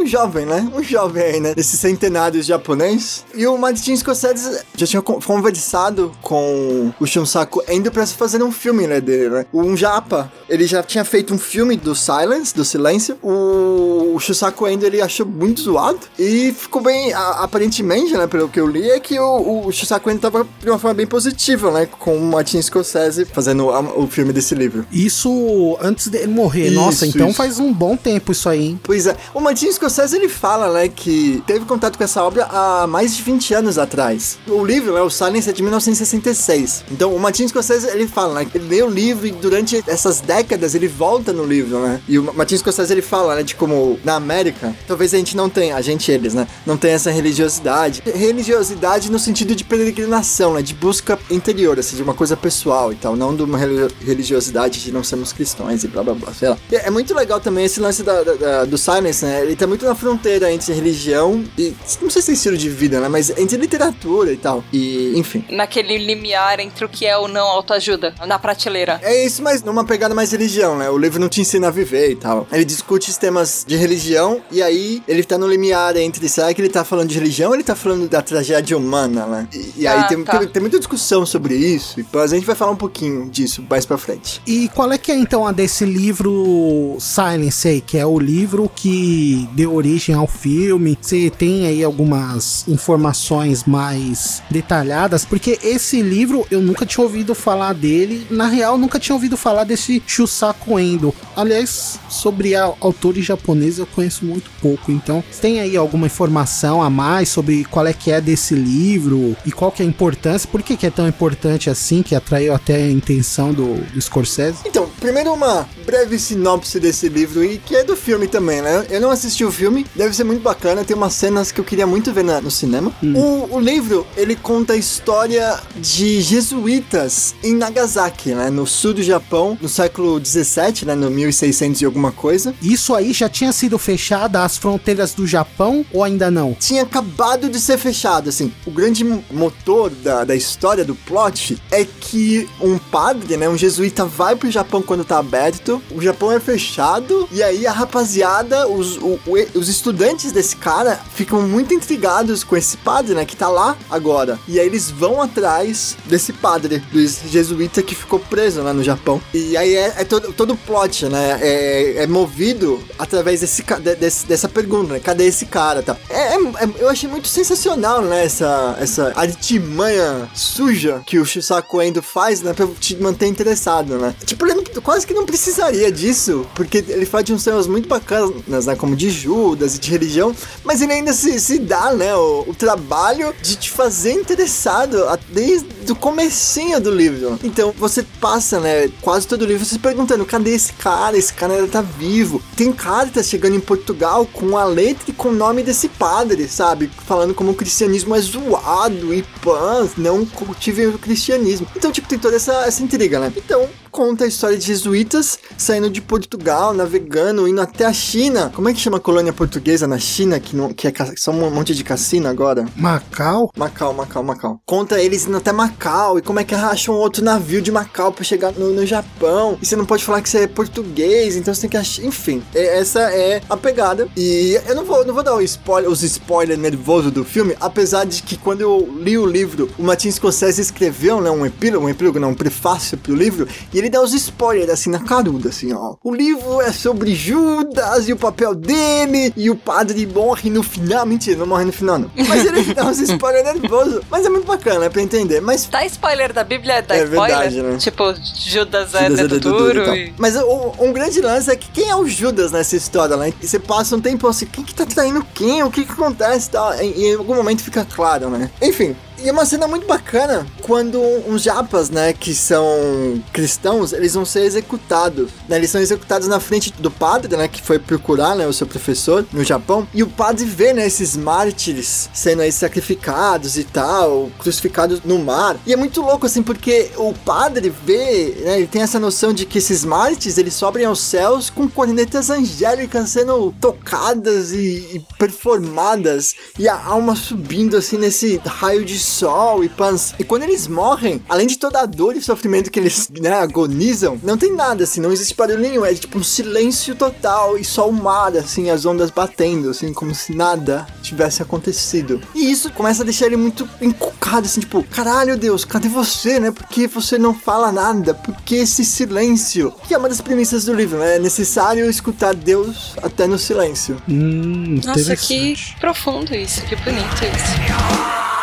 jovem, 0.08 0.44
né? 0.46 0.68
Um 0.74 0.82
jovem 0.82 1.22
aí, 1.22 1.40
né? 1.40 1.54
Nesse 1.56 1.76
centenário 1.76 2.42
japonês. 2.42 3.24
E 3.34 3.46
o 3.46 3.56
Martin 3.56 3.96
Scorsese 3.96 4.60
já 4.74 4.86
tinha 4.86 5.02
con- 5.02 5.20
conversado 5.20 6.12
com 6.22 6.92
o 6.98 7.06
Shunsaku 7.06 7.62
Endo 7.68 7.90
pra 7.90 8.04
se 8.06 8.14
fazer 8.14 8.42
um 8.42 8.50
filme, 8.52 8.86
né, 8.86 9.00
dele, 9.00 9.28
né? 9.30 9.46
Um 9.52 9.76
japa, 9.76 10.32
ele 10.48 10.66
já 10.66 10.82
tinha 10.82 11.04
feito 11.04 11.32
um 11.34 11.38
filme 11.38 11.76
do 11.76 11.94
Silence, 11.94 12.54
do 12.54 12.64
Silêncio. 12.64 13.16
O, 13.22 14.14
o 14.14 14.20
Shunsaku 14.20 14.66
Endo, 14.68 14.84
ele 14.84 15.00
achou 15.00 15.26
muito 15.26 15.60
zoado. 15.60 15.98
E 16.18 16.52
ficou 16.52 16.82
bem, 16.82 17.12
a- 17.12 17.42
aparentemente, 17.42 18.12
né, 18.14 18.26
pelo 18.26 18.48
que 18.48 18.58
eu 18.60 18.66
li, 18.66 18.88
é 18.90 18.98
que 19.00 19.18
o, 19.18 19.66
o 19.66 19.72
Shunsaku 19.72 20.10
Endo 20.10 20.20
tava 20.20 20.46
de 20.60 20.68
uma 20.68 20.78
forma 20.78 20.94
bem 20.94 21.06
positiva, 21.06 21.70
né? 21.70 21.86
Com 21.86 22.16
o 22.16 22.20
Martin 22.20 22.60
Scorsese 22.62 23.24
fazendo 23.24 23.70
a- 23.70 23.80
o 23.80 24.06
filme 24.06 24.32
desse 24.32 24.54
livro. 24.54 24.86
Isso 24.92 25.76
antes 25.80 26.08
dele 26.08 26.28
morrer. 26.28 26.66
Isso, 26.68 26.74
Nossa, 26.74 27.06
então 27.06 27.28
isso. 27.28 27.36
faz 27.36 27.58
um 27.58 27.72
bom 27.72 27.96
tempo 27.96 28.32
isso 28.32 28.48
aí, 28.48 28.66
hein? 28.68 28.80
Pois 28.82 29.06
é, 29.06 29.16
o 29.34 29.40
Martin 29.40 29.70
Scorsese 29.72 29.97
ele 29.98 30.28
fala, 30.28 30.72
né, 30.72 30.88
que 30.88 31.42
teve 31.46 31.64
contato 31.64 31.96
com 31.98 32.04
essa 32.04 32.22
obra 32.22 32.44
há 32.50 32.86
mais 32.86 33.16
de 33.16 33.22
20 33.22 33.54
anos 33.54 33.78
atrás. 33.78 34.38
O 34.46 34.64
livro, 34.64 34.94
né, 34.94 35.00
o 35.02 35.10
Silence 35.10 35.48
é 35.48 35.52
de 35.52 35.62
1966. 35.62 36.84
Então, 36.90 37.14
o 37.14 37.18
Martin 37.20 37.46
Scorsese 37.48 37.88
ele 37.88 38.06
fala, 38.06 38.34
né, 38.34 38.44
que 38.44 38.58
ele 38.58 38.68
lê 38.68 38.82
o 38.82 38.88
livro 38.88 39.26
e 39.26 39.30
durante 39.30 39.82
essas 39.86 40.20
décadas 40.20 40.74
ele 40.74 40.88
volta 40.88 41.32
no 41.32 41.44
livro, 41.44 41.78
né? 41.80 42.00
E 42.08 42.18
o 42.18 42.32
Martin 42.34 42.56
Scorsese 42.58 42.92
ele 42.92 43.02
fala, 43.02 43.34
né, 43.36 43.42
de 43.42 43.54
como 43.54 43.98
na 44.04 44.14
América, 44.14 44.74
talvez 44.86 45.12
a 45.14 45.18
gente 45.18 45.36
não 45.36 45.48
tenha, 45.48 45.76
a 45.76 45.80
gente 45.80 46.10
eles, 46.10 46.34
né, 46.34 46.46
não 46.66 46.76
tem 46.76 46.92
essa 46.92 47.10
religiosidade. 47.10 48.02
Religiosidade 48.14 49.10
no 49.10 49.18
sentido 49.18 49.54
de 49.54 49.64
peregrinação, 49.64 50.54
né, 50.54 50.62
de 50.62 50.74
busca 50.74 51.18
interior, 51.30 51.78
assim, 51.78 51.96
de 51.96 52.02
uma 52.02 52.14
coisa 52.14 52.36
pessoal 52.36 52.92
e 52.92 52.96
tal, 52.96 53.16
não 53.16 53.34
de 53.34 53.42
uma 53.42 53.58
reli- 53.58 53.92
religiosidade 54.04 54.82
de 54.82 54.92
não 54.92 55.02
sermos 55.02 55.32
cristãos 55.32 55.82
e 55.84 55.88
blá 55.88 56.02
blá 56.02 56.14
blá, 56.14 56.32
sei 56.32 56.48
lá. 56.48 56.58
É 56.70 56.90
muito 56.90 57.14
legal 57.14 57.40
também 57.40 57.64
esse 57.64 57.80
lance 57.80 58.02
da- 58.02 58.22
da- 58.22 58.34
da- 58.34 58.64
do 58.64 58.78
Silence, 58.78 59.24
né? 59.24 59.42
Ele 59.42 59.56
tá 59.56 59.66
na 59.86 59.94
fronteira 59.94 60.52
entre 60.52 60.72
religião 60.72 61.44
e. 61.56 61.74
Não 62.00 62.10
sei 62.10 62.22
se 62.22 62.30
é 62.30 62.34
estilo 62.34 62.56
de 62.56 62.68
vida, 62.68 63.00
né? 63.00 63.08
Mas 63.08 63.30
entre 63.30 63.56
literatura 63.56 64.32
e 64.32 64.36
tal. 64.36 64.62
E, 64.72 65.12
enfim. 65.16 65.44
Naquele 65.50 65.98
limiar 65.98 66.60
entre 66.60 66.84
o 66.84 66.88
que 66.88 67.06
é 67.06 67.16
ou 67.16 67.28
não 67.28 67.46
autoajuda, 67.46 68.14
na 68.26 68.38
prateleira. 68.38 69.00
É 69.02 69.24
isso, 69.24 69.42
mas 69.42 69.62
numa 69.62 69.84
pegada 69.84 70.14
mais 70.14 70.32
religião, 70.32 70.76
né? 70.76 70.88
O 70.90 70.98
livro 70.98 71.20
não 71.20 71.28
te 71.28 71.40
ensina 71.40 71.68
a 71.68 71.70
viver 71.70 72.10
e 72.12 72.16
tal. 72.16 72.46
Ele 72.52 72.64
discute 72.64 73.10
os 73.10 73.16
temas 73.16 73.64
de 73.66 73.76
religião 73.76 74.40
e 74.50 74.62
aí 74.62 75.02
ele 75.08 75.22
tá 75.24 75.36
no 75.38 75.46
limiar 75.48 75.96
entre 75.96 76.28
será 76.28 76.52
que 76.52 76.60
ele 76.60 76.68
tá 76.68 76.84
falando 76.84 77.08
de 77.08 77.14
religião 77.18 77.50
ou 77.50 77.54
ele 77.54 77.64
tá 77.64 77.74
falando 77.74 78.08
da 78.08 78.22
tragédia 78.22 78.76
humana, 78.76 79.26
né? 79.26 79.48
E, 79.52 79.82
e 79.82 79.86
aí 79.86 79.98
Ah, 80.00 80.04
tem, 80.04 80.22
tá. 80.24 80.38
tem, 80.38 80.48
tem 80.48 80.60
muita 80.62 80.78
discussão 80.78 81.24
sobre 81.26 81.54
isso, 81.56 81.96
mas 82.12 82.32
a 82.32 82.36
gente 82.36 82.46
vai 82.46 82.54
falar 82.56 82.72
um 82.72 82.76
pouquinho 82.76 83.28
disso 83.30 83.64
mais 83.68 83.84
pra 83.86 83.98
frente. 83.98 84.40
E 84.46 84.68
qual 84.74 84.90
é 84.92 84.98
que 84.98 85.10
é 85.12 85.16
então 85.16 85.46
a 85.46 85.52
desse 85.52 85.84
livro 85.84 86.96
Silence 86.98 87.66
aí, 87.68 87.80
que 87.80 87.96
é 87.98 88.06
o 88.06 88.18
livro 88.18 88.70
que 88.74 89.48
deu 89.52 89.67
origem 89.68 90.14
ao 90.14 90.26
filme? 90.26 90.98
Você 91.00 91.30
tem 91.30 91.66
aí 91.66 91.82
algumas 91.84 92.66
informações 92.68 93.64
mais 93.64 94.42
detalhadas? 94.50 95.24
Porque 95.24 95.58
esse 95.62 96.02
livro 96.02 96.46
eu 96.50 96.60
nunca 96.60 96.86
tinha 96.86 97.04
ouvido 97.04 97.34
falar 97.34 97.72
dele, 97.72 98.26
na 98.30 98.46
real 98.46 98.76
nunca 98.78 98.98
tinha 98.98 99.14
ouvido 99.14 99.36
falar 99.36 99.64
desse 99.64 100.02
Shusaku 100.06 100.78
Endo. 100.78 101.14
Aliás, 101.36 101.98
sobre 102.08 102.54
autores 102.54 103.24
japoneses 103.24 103.78
eu 103.78 103.86
conheço 103.86 104.24
muito 104.24 104.50
pouco, 104.60 104.90
então 104.90 105.22
tem 105.40 105.60
aí 105.60 105.76
alguma 105.76 106.06
informação 106.06 106.82
a 106.82 106.90
mais 106.90 107.28
sobre 107.28 107.64
qual 107.64 107.86
é 107.86 107.92
que 107.92 108.10
é 108.10 108.20
desse 108.20 108.54
livro 108.54 109.36
e 109.46 109.52
qual 109.52 109.70
que 109.70 109.82
é 109.82 109.86
a 109.86 109.88
importância? 109.88 110.48
Por 110.50 110.62
que, 110.62 110.76
que 110.76 110.86
é 110.86 110.90
tão 110.90 111.06
importante 111.06 111.70
assim, 111.70 112.02
que 112.02 112.14
atraiu 112.14 112.54
até 112.54 112.76
a 112.76 112.90
intenção 112.90 113.52
do, 113.52 113.74
do 113.74 114.00
Scorsese? 114.00 114.58
Então, 114.64 114.88
primeiro 115.00 115.32
uma 115.32 115.68
breve 115.86 116.18
sinopse 116.18 116.78
desse 116.80 117.08
livro 117.08 117.44
e 117.44 117.58
que 117.58 117.74
é 117.74 117.84
do 117.84 117.96
filme 117.96 118.26
também, 118.26 118.60
né? 118.60 118.86
Eu 118.90 119.00
não 119.00 119.10
assisti 119.10 119.44
o 119.44 119.50
filme, 119.58 119.84
deve 119.94 120.14
ser 120.14 120.24
muito 120.24 120.40
bacana, 120.42 120.84
tem 120.84 120.96
umas 120.96 121.14
cenas 121.14 121.50
que 121.50 121.60
eu 121.60 121.64
queria 121.64 121.86
muito 121.86 122.12
ver 122.12 122.22
na- 122.24 122.40
no 122.40 122.50
cinema. 122.50 122.92
O, 123.02 123.56
o 123.56 123.60
livro, 123.60 124.06
ele 124.16 124.36
conta 124.36 124.74
a 124.74 124.76
história 124.76 125.58
de 125.76 126.20
jesuítas 126.20 127.34
em 127.42 127.54
Nagasaki, 127.54 128.30
né? 128.34 128.50
No 128.50 128.66
sul 128.66 128.94
do 128.94 129.02
Japão, 129.02 129.58
no 129.60 129.68
século 129.68 130.18
17, 130.20 130.84
né? 130.86 130.94
No 130.94 131.10
1600 131.10 131.80
e 131.82 131.84
alguma 131.84 132.12
coisa. 132.12 132.54
Isso 132.62 132.94
aí 132.94 133.12
já 133.12 133.28
tinha 133.28 133.52
sido 133.52 133.78
fechada 133.78 134.44
as 134.44 134.56
fronteiras 134.56 135.12
do 135.12 135.26
Japão 135.26 135.84
ou 135.92 136.02
ainda 136.04 136.30
não? 136.30 136.56
tinha 136.58 136.82
acabado 136.82 137.48
de 137.48 137.58
ser 137.60 137.78
fechado, 137.78 138.28
assim. 138.28 138.52
O 138.66 138.70
grande 138.70 139.04
motor 139.30 139.90
da, 139.90 140.24
da 140.24 140.34
história, 140.36 140.84
do 140.84 140.94
plot, 140.94 141.56
é 141.70 141.84
que 141.84 142.48
um 142.60 142.78
padre, 142.78 143.36
né, 143.36 143.48
um 143.48 143.56
jesuíta 143.56 144.04
vai 144.04 144.36
pro 144.36 144.50
Japão 144.50 144.82
quando 144.82 145.04
tá 145.04 145.18
aberto, 145.18 145.82
o 145.90 146.00
Japão 146.00 146.30
é 146.32 146.38
fechado, 146.40 147.28
e 147.32 147.42
aí 147.42 147.66
a 147.66 147.72
rapaziada, 147.72 148.68
os, 148.68 148.96
o- 148.98 149.18
os 149.54 149.68
estudantes 149.68 150.32
desse 150.32 150.56
cara 150.56 151.00
ficam 151.14 151.42
muito 151.42 151.72
intrigados 151.74 152.42
com 152.44 152.56
esse 152.56 152.76
padre, 152.78 153.14
né, 153.14 153.24
que 153.24 153.36
tá 153.36 153.48
lá 153.48 153.76
agora. 153.90 154.38
E 154.48 154.58
aí 154.58 154.66
eles 154.66 154.90
vão 154.90 155.20
atrás 155.22 155.96
desse 156.06 156.32
padre, 156.32 156.78
do 156.92 157.06
jesuíta 157.06 157.82
que 157.82 157.94
ficou 157.94 158.18
preso, 158.18 158.62
né, 158.62 158.72
no 158.72 158.82
Japão. 158.82 159.20
E 159.32 159.56
aí 159.56 159.74
é, 159.74 159.94
é 159.98 160.04
todo, 160.04 160.32
todo 160.32 160.52
o 160.52 160.56
plot, 160.56 161.06
né, 161.06 161.38
é, 161.40 162.02
é 162.02 162.06
movido 162.06 162.82
através 162.98 163.40
desse, 163.40 163.62
de- 163.62 163.94
desse- 163.96 164.26
dessa 164.26 164.48
pergunta, 164.48 164.94
né, 164.94 165.00
cadê 165.00 165.24
esse 165.26 165.46
cara, 165.46 165.82
tá? 165.82 165.96
É, 166.08 166.27
é- 166.56 166.64
é- 166.64 166.70
eu 166.80 166.88
achei 166.88 167.08
muito 167.08 167.28
sensacional, 167.28 168.02
né, 168.02 168.24
essa, 168.24 168.76
essa 168.80 169.12
artimanha 169.16 170.28
suja 170.34 171.02
que 171.06 171.18
o 171.18 171.24
Shusaku 171.24 171.80
Endo 171.82 172.02
faz, 172.02 172.40
né, 172.42 172.52
pra 172.52 172.66
te 172.78 172.96
manter 172.96 173.26
interessado, 173.26 173.98
né. 173.98 174.14
Tipo, 174.24 174.46
ele 174.46 174.54
não- 174.54 174.82
quase 174.82 175.06
que 175.06 175.14
não 175.14 175.26
precisaria 175.26 175.90
disso, 175.90 176.46
porque 176.54 176.84
ele 176.88 177.06
faz 177.06 177.24
de 177.24 177.32
uns 177.32 177.44
temas 177.44 177.66
muito 177.66 177.88
bacanas, 177.88 178.66
né, 178.66 178.76
como 178.76 178.94
de 178.96 179.10
Judas 179.10 179.74
e 179.76 179.78
de 179.78 179.90
religião, 179.90 180.34
mas 180.64 180.80
ele 180.82 180.92
ainda 180.92 181.12
se, 181.12 181.38
se 181.40 181.58
dá, 181.58 181.92
né, 181.92 182.14
o, 182.14 182.44
o 182.48 182.54
trabalho 182.54 183.34
de 183.42 183.56
te 183.56 183.70
fazer 183.70 184.12
interessado 184.12 184.96
desde 185.30 185.66
o 185.90 185.96
comecinho 185.96 186.80
do 186.80 186.90
livro. 186.90 187.38
Então, 187.42 187.72
você 187.78 188.02
passa, 188.20 188.60
né, 188.60 188.90
quase 189.00 189.26
todo 189.26 189.42
o 189.42 189.46
livro 189.46 189.64
se 189.64 189.78
perguntando, 189.78 190.24
cadê 190.24 190.50
esse 190.54 190.72
cara? 190.74 191.16
Esse 191.16 191.32
cara 191.32 191.54
ainda 191.54 191.68
tá 191.68 191.80
vivo. 191.82 192.42
Tem 192.56 192.72
cartas 192.72 193.26
chegando 193.28 193.56
em 193.56 193.60
Portugal 193.60 194.26
com 194.32 194.56
a 194.56 194.64
letra 194.64 195.04
e 195.08 195.12
com 195.12 195.28
o 195.28 195.34
nome 195.34 195.62
desse 195.62 195.88
padre, 195.88 196.27
sabe? 196.48 196.88
Falando 197.06 197.34
como 197.34 197.52
o 197.52 197.54
cristianismo 197.54 198.14
é 198.14 198.20
zoado 198.20 199.14
e 199.14 199.22
pãs, 199.42 199.96
não 199.96 200.24
cultivem 200.24 200.86
o 200.88 200.98
cristianismo. 200.98 201.66
Então, 201.76 201.90
tipo, 201.92 202.08
tem 202.08 202.18
toda 202.18 202.36
essa, 202.36 202.66
essa 202.66 202.82
intriga, 202.82 203.18
né? 203.18 203.32
Então, 203.36 203.68
conta 203.90 204.24
a 204.24 204.26
história 204.26 204.56
de 204.56 204.64
jesuítas 204.64 205.38
saindo 205.56 205.90
de 205.90 206.00
Portugal, 206.00 206.72
navegando, 206.72 207.48
indo 207.48 207.60
até 207.60 207.84
a 207.84 207.92
China. 207.92 208.50
Como 208.54 208.68
é 208.68 208.74
que 208.74 208.80
chama 208.80 208.98
a 208.98 209.00
colônia 209.00 209.32
portuguesa 209.32 209.86
na 209.86 209.98
China, 209.98 210.38
que, 210.40 210.54
não, 210.56 210.72
que 210.72 210.86
é 210.86 210.92
só 211.16 211.30
um 211.30 211.50
monte 211.50 211.74
de 211.74 211.84
cassino 211.84 212.28
agora? 212.28 212.66
Macau? 212.76 213.50
Macau, 213.56 213.92
Macau, 213.94 214.22
Macau. 214.22 214.60
Conta 214.66 215.00
eles 215.00 215.26
indo 215.26 215.36
até 215.36 215.52
Macau 215.52 216.18
e 216.18 216.22
como 216.22 216.40
é 216.40 216.44
que 216.44 216.54
acham 216.54 216.94
outro 216.94 217.24
navio 217.24 217.60
de 217.62 217.70
Macau 217.70 218.12
pra 218.12 218.24
chegar 218.24 218.52
no, 218.52 218.72
no 218.72 218.86
Japão. 218.86 219.58
E 219.60 219.66
você 219.66 219.76
não 219.76 219.84
pode 219.84 220.04
falar 220.04 220.22
que 220.22 220.28
você 220.28 220.40
é 220.40 220.46
português, 220.46 221.36
então 221.36 221.52
você 221.54 221.62
tem 221.62 221.70
que 221.70 221.76
achar. 221.76 222.04
Enfim, 222.04 222.42
é- 222.54 222.78
essa 222.78 223.00
é 223.12 223.40
a 223.48 223.56
pegada. 223.56 224.08
E 224.16 224.58
eu 224.66 224.74
não 224.74 224.84
vou, 224.84 225.04
não 225.04 225.14
vou 225.14 225.22
dar 225.22 225.34
o 225.34 225.42
spoiler, 225.42 225.90
os 225.90 226.02
spoilers 226.02 226.60
nervosos 226.60 227.10
do 227.12 227.24
filme, 227.24 227.56
apesar 227.60 228.04
de 228.04 228.22
que 228.22 228.36
quando 228.36 228.60
eu 228.60 228.88
li 229.00 229.16
o 229.18 229.26
livro, 229.26 229.68
o 229.78 229.82
Martin 229.82 230.10
Scorsese 230.10 230.60
escreveu 230.60 231.20
né, 231.20 231.30
um 231.30 231.44
epílogo, 231.46 231.86
um 231.86 231.88
epílogo, 231.88 232.18
não, 232.18 232.30
um 232.30 232.34
prefácio 232.34 232.96
pro 232.98 233.14
livro, 233.14 233.46
e 233.72 233.77
ele 233.78 233.90
dá 233.90 234.00
os 234.02 234.12
spoilers 234.12 234.70
assim 234.70 234.90
na 234.90 235.00
caruda, 235.00 235.48
assim, 235.48 235.72
ó. 235.72 235.94
O 236.02 236.14
livro 236.14 236.60
é 236.60 236.72
sobre 236.72 237.14
Judas 237.14 238.08
e 238.08 238.12
o 238.12 238.16
papel 238.16 238.54
dele, 238.54 239.32
e 239.36 239.50
o 239.50 239.56
padre 239.56 240.06
morre 240.06 240.50
no 240.50 240.62
final. 240.62 241.06
Mentira, 241.06 241.38
não 241.38 241.46
morre 241.46 241.64
no 241.64 241.72
final, 241.72 241.98
não. 241.98 242.10
Mas 242.28 242.44
ele 242.44 242.74
dá 242.74 242.84
uns 242.84 242.98
spoilers 243.00 243.44
nervosos. 243.60 244.00
Mas 244.10 244.24
é 244.26 244.28
muito 244.28 244.46
bacana, 244.46 244.84
é 244.86 244.88
pra 244.88 245.02
entender. 245.02 245.40
Mas 245.40 245.66
Dá 245.66 245.84
spoiler 245.86 246.32
da 246.32 246.44
Bíblia, 246.44 246.82
dá 246.82 246.96
É 246.96 247.04
spoiler. 247.04 247.38
verdade, 247.38 247.62
né? 247.62 247.76
Tipo, 247.78 248.14
Judas 248.14 248.94
é 248.94 249.04
Judas 249.04 249.18
é 249.18 249.22
dedo 249.22 249.28
dedo 249.28 249.50
duro 249.52 249.74
duro. 249.84 249.94
e 249.94 250.12
Mas 250.18 250.36
o- 250.36 250.74
um 250.78 250.92
grande 250.92 251.20
lance 251.20 251.50
é 251.50 251.56
que 251.56 251.70
quem 251.70 251.88
é 251.90 251.96
o 251.96 252.06
Judas 252.06 252.52
nessa 252.52 252.76
história, 252.76 253.16
né? 253.16 253.32
E 253.40 253.46
você 253.46 253.58
passa 253.58 253.96
um 253.96 254.00
tempo 254.00 254.26
assim, 254.26 254.46
quem 254.46 254.64
que 254.64 254.74
tá 254.74 254.84
traindo 254.86 255.24
quem? 255.34 255.62
O 255.62 255.70
que 255.70 255.84
que 255.84 255.92
acontece 255.92 256.50
tal? 256.50 256.74
E 256.82 257.06
em 257.06 257.14
algum 257.16 257.34
momento 257.34 257.62
fica 257.62 257.84
claro, 257.84 258.28
né? 258.30 258.50
Enfim. 258.62 258.96
E 259.20 259.28
é 259.28 259.32
uma 259.32 259.44
cena 259.44 259.66
muito 259.66 259.86
bacana 259.86 260.46
quando 260.62 261.00
uns 261.00 261.42
japas, 261.42 261.90
né, 261.90 262.12
que 262.12 262.34
são 262.34 263.22
cristãos, 263.32 263.92
eles 263.92 264.14
vão 264.14 264.24
ser 264.24 264.42
executados, 264.42 265.30
né? 265.48 265.56
Eles 265.56 265.70
são 265.70 265.80
executados 265.80 266.28
na 266.28 266.38
frente 266.38 266.72
do 266.78 266.90
padre, 266.90 267.36
né, 267.36 267.48
que 267.48 267.60
foi 267.60 267.78
procurar, 267.78 268.36
né, 268.36 268.46
o 268.46 268.52
seu 268.52 268.66
professor 268.66 269.26
no 269.32 269.42
Japão. 269.42 269.88
E 269.92 270.02
o 270.02 270.06
padre 270.06 270.44
vê, 270.44 270.72
né, 270.72 270.86
esses 270.86 271.16
mártires 271.16 272.08
sendo 272.12 272.42
aí 272.42 272.52
sacrificados 272.52 273.58
e 273.58 273.64
tal, 273.64 274.30
crucificados 274.38 275.02
no 275.04 275.18
mar. 275.18 275.56
E 275.66 275.72
é 275.72 275.76
muito 275.76 276.00
louco, 276.00 276.26
assim, 276.26 276.42
porque 276.42 276.90
o 276.96 277.12
padre 277.12 277.72
vê, 277.84 278.36
né, 278.44 278.58
ele 278.58 278.66
tem 278.68 278.82
essa 278.82 279.00
noção 279.00 279.32
de 279.32 279.46
que 279.46 279.58
esses 279.58 279.84
mártires, 279.84 280.38
eles 280.38 280.54
sobem 280.54 280.84
aos 280.84 281.00
céus 281.00 281.50
com 281.50 281.68
cornetas 281.68 282.30
angélicas 282.30 283.10
sendo 283.10 283.52
tocadas 283.60 284.52
e, 284.52 284.88
e 284.94 285.06
performadas, 285.18 286.34
e 286.56 286.68
a 286.68 286.84
alma 286.84 287.16
subindo, 287.16 287.76
assim, 287.76 287.96
nesse 287.96 288.40
raio 288.46 288.84
de 288.84 289.07
sol 289.08 289.64
e 289.64 289.68
pans. 289.68 290.14
E 290.18 290.24
quando 290.24 290.42
eles 290.42 290.66
morrem, 290.68 291.22
além 291.28 291.46
de 291.46 291.58
toda 291.58 291.80
a 291.80 291.86
dor 291.86 292.16
e 292.16 292.22
sofrimento 292.22 292.70
que 292.70 292.78
eles, 292.78 293.08
né, 293.20 293.32
agonizam, 293.32 294.18
não 294.22 294.36
tem 294.36 294.54
nada, 294.54 294.84
assim, 294.84 295.00
não 295.00 295.12
existe 295.12 295.34
barulho 295.34 295.58
nenhum, 295.58 295.84
é 295.84 295.94
tipo 295.94 296.18
um 296.18 296.22
silêncio 296.22 296.94
total 296.94 297.56
e 297.58 297.64
só 297.64 297.88
o 297.88 297.92
mar, 297.92 298.36
assim, 298.36 298.70
as 298.70 298.84
ondas 298.84 299.10
batendo, 299.10 299.70
assim, 299.70 299.92
como 299.92 300.14
se 300.14 300.34
nada 300.34 300.86
tivesse 301.02 301.42
acontecido. 301.42 302.20
E 302.34 302.50
isso 302.50 302.70
começa 302.72 303.02
a 303.02 303.04
deixar 303.04 303.26
ele 303.26 303.36
muito 303.36 303.68
encucado, 303.80 304.46
assim, 304.46 304.60
tipo, 304.60 304.82
caralho, 304.84 305.36
Deus, 305.36 305.64
cadê 305.64 305.88
você, 305.88 306.38
né? 306.38 306.50
Por 306.50 306.66
que 306.66 306.86
você 306.86 307.18
não 307.18 307.34
fala 307.34 307.72
nada? 307.72 308.14
Por 308.14 308.34
que 308.42 308.56
esse 308.56 308.84
silêncio? 308.84 309.72
Que 309.86 309.94
é 309.94 309.98
uma 309.98 310.08
das 310.08 310.20
premissas 310.20 310.64
do 310.64 310.74
livro, 310.74 310.98
né? 310.98 311.16
É 311.16 311.18
necessário 311.18 311.88
escutar 311.88 312.34
Deus 312.34 312.94
até 313.02 313.26
no 313.26 313.38
silêncio. 313.38 313.96
Hum, 314.08 314.80
Nossa, 314.84 315.16
que 315.16 315.54
profundo 315.80 316.34
isso, 316.34 316.62
que 316.66 316.76
bonito 316.76 317.24
isso. 317.24 318.37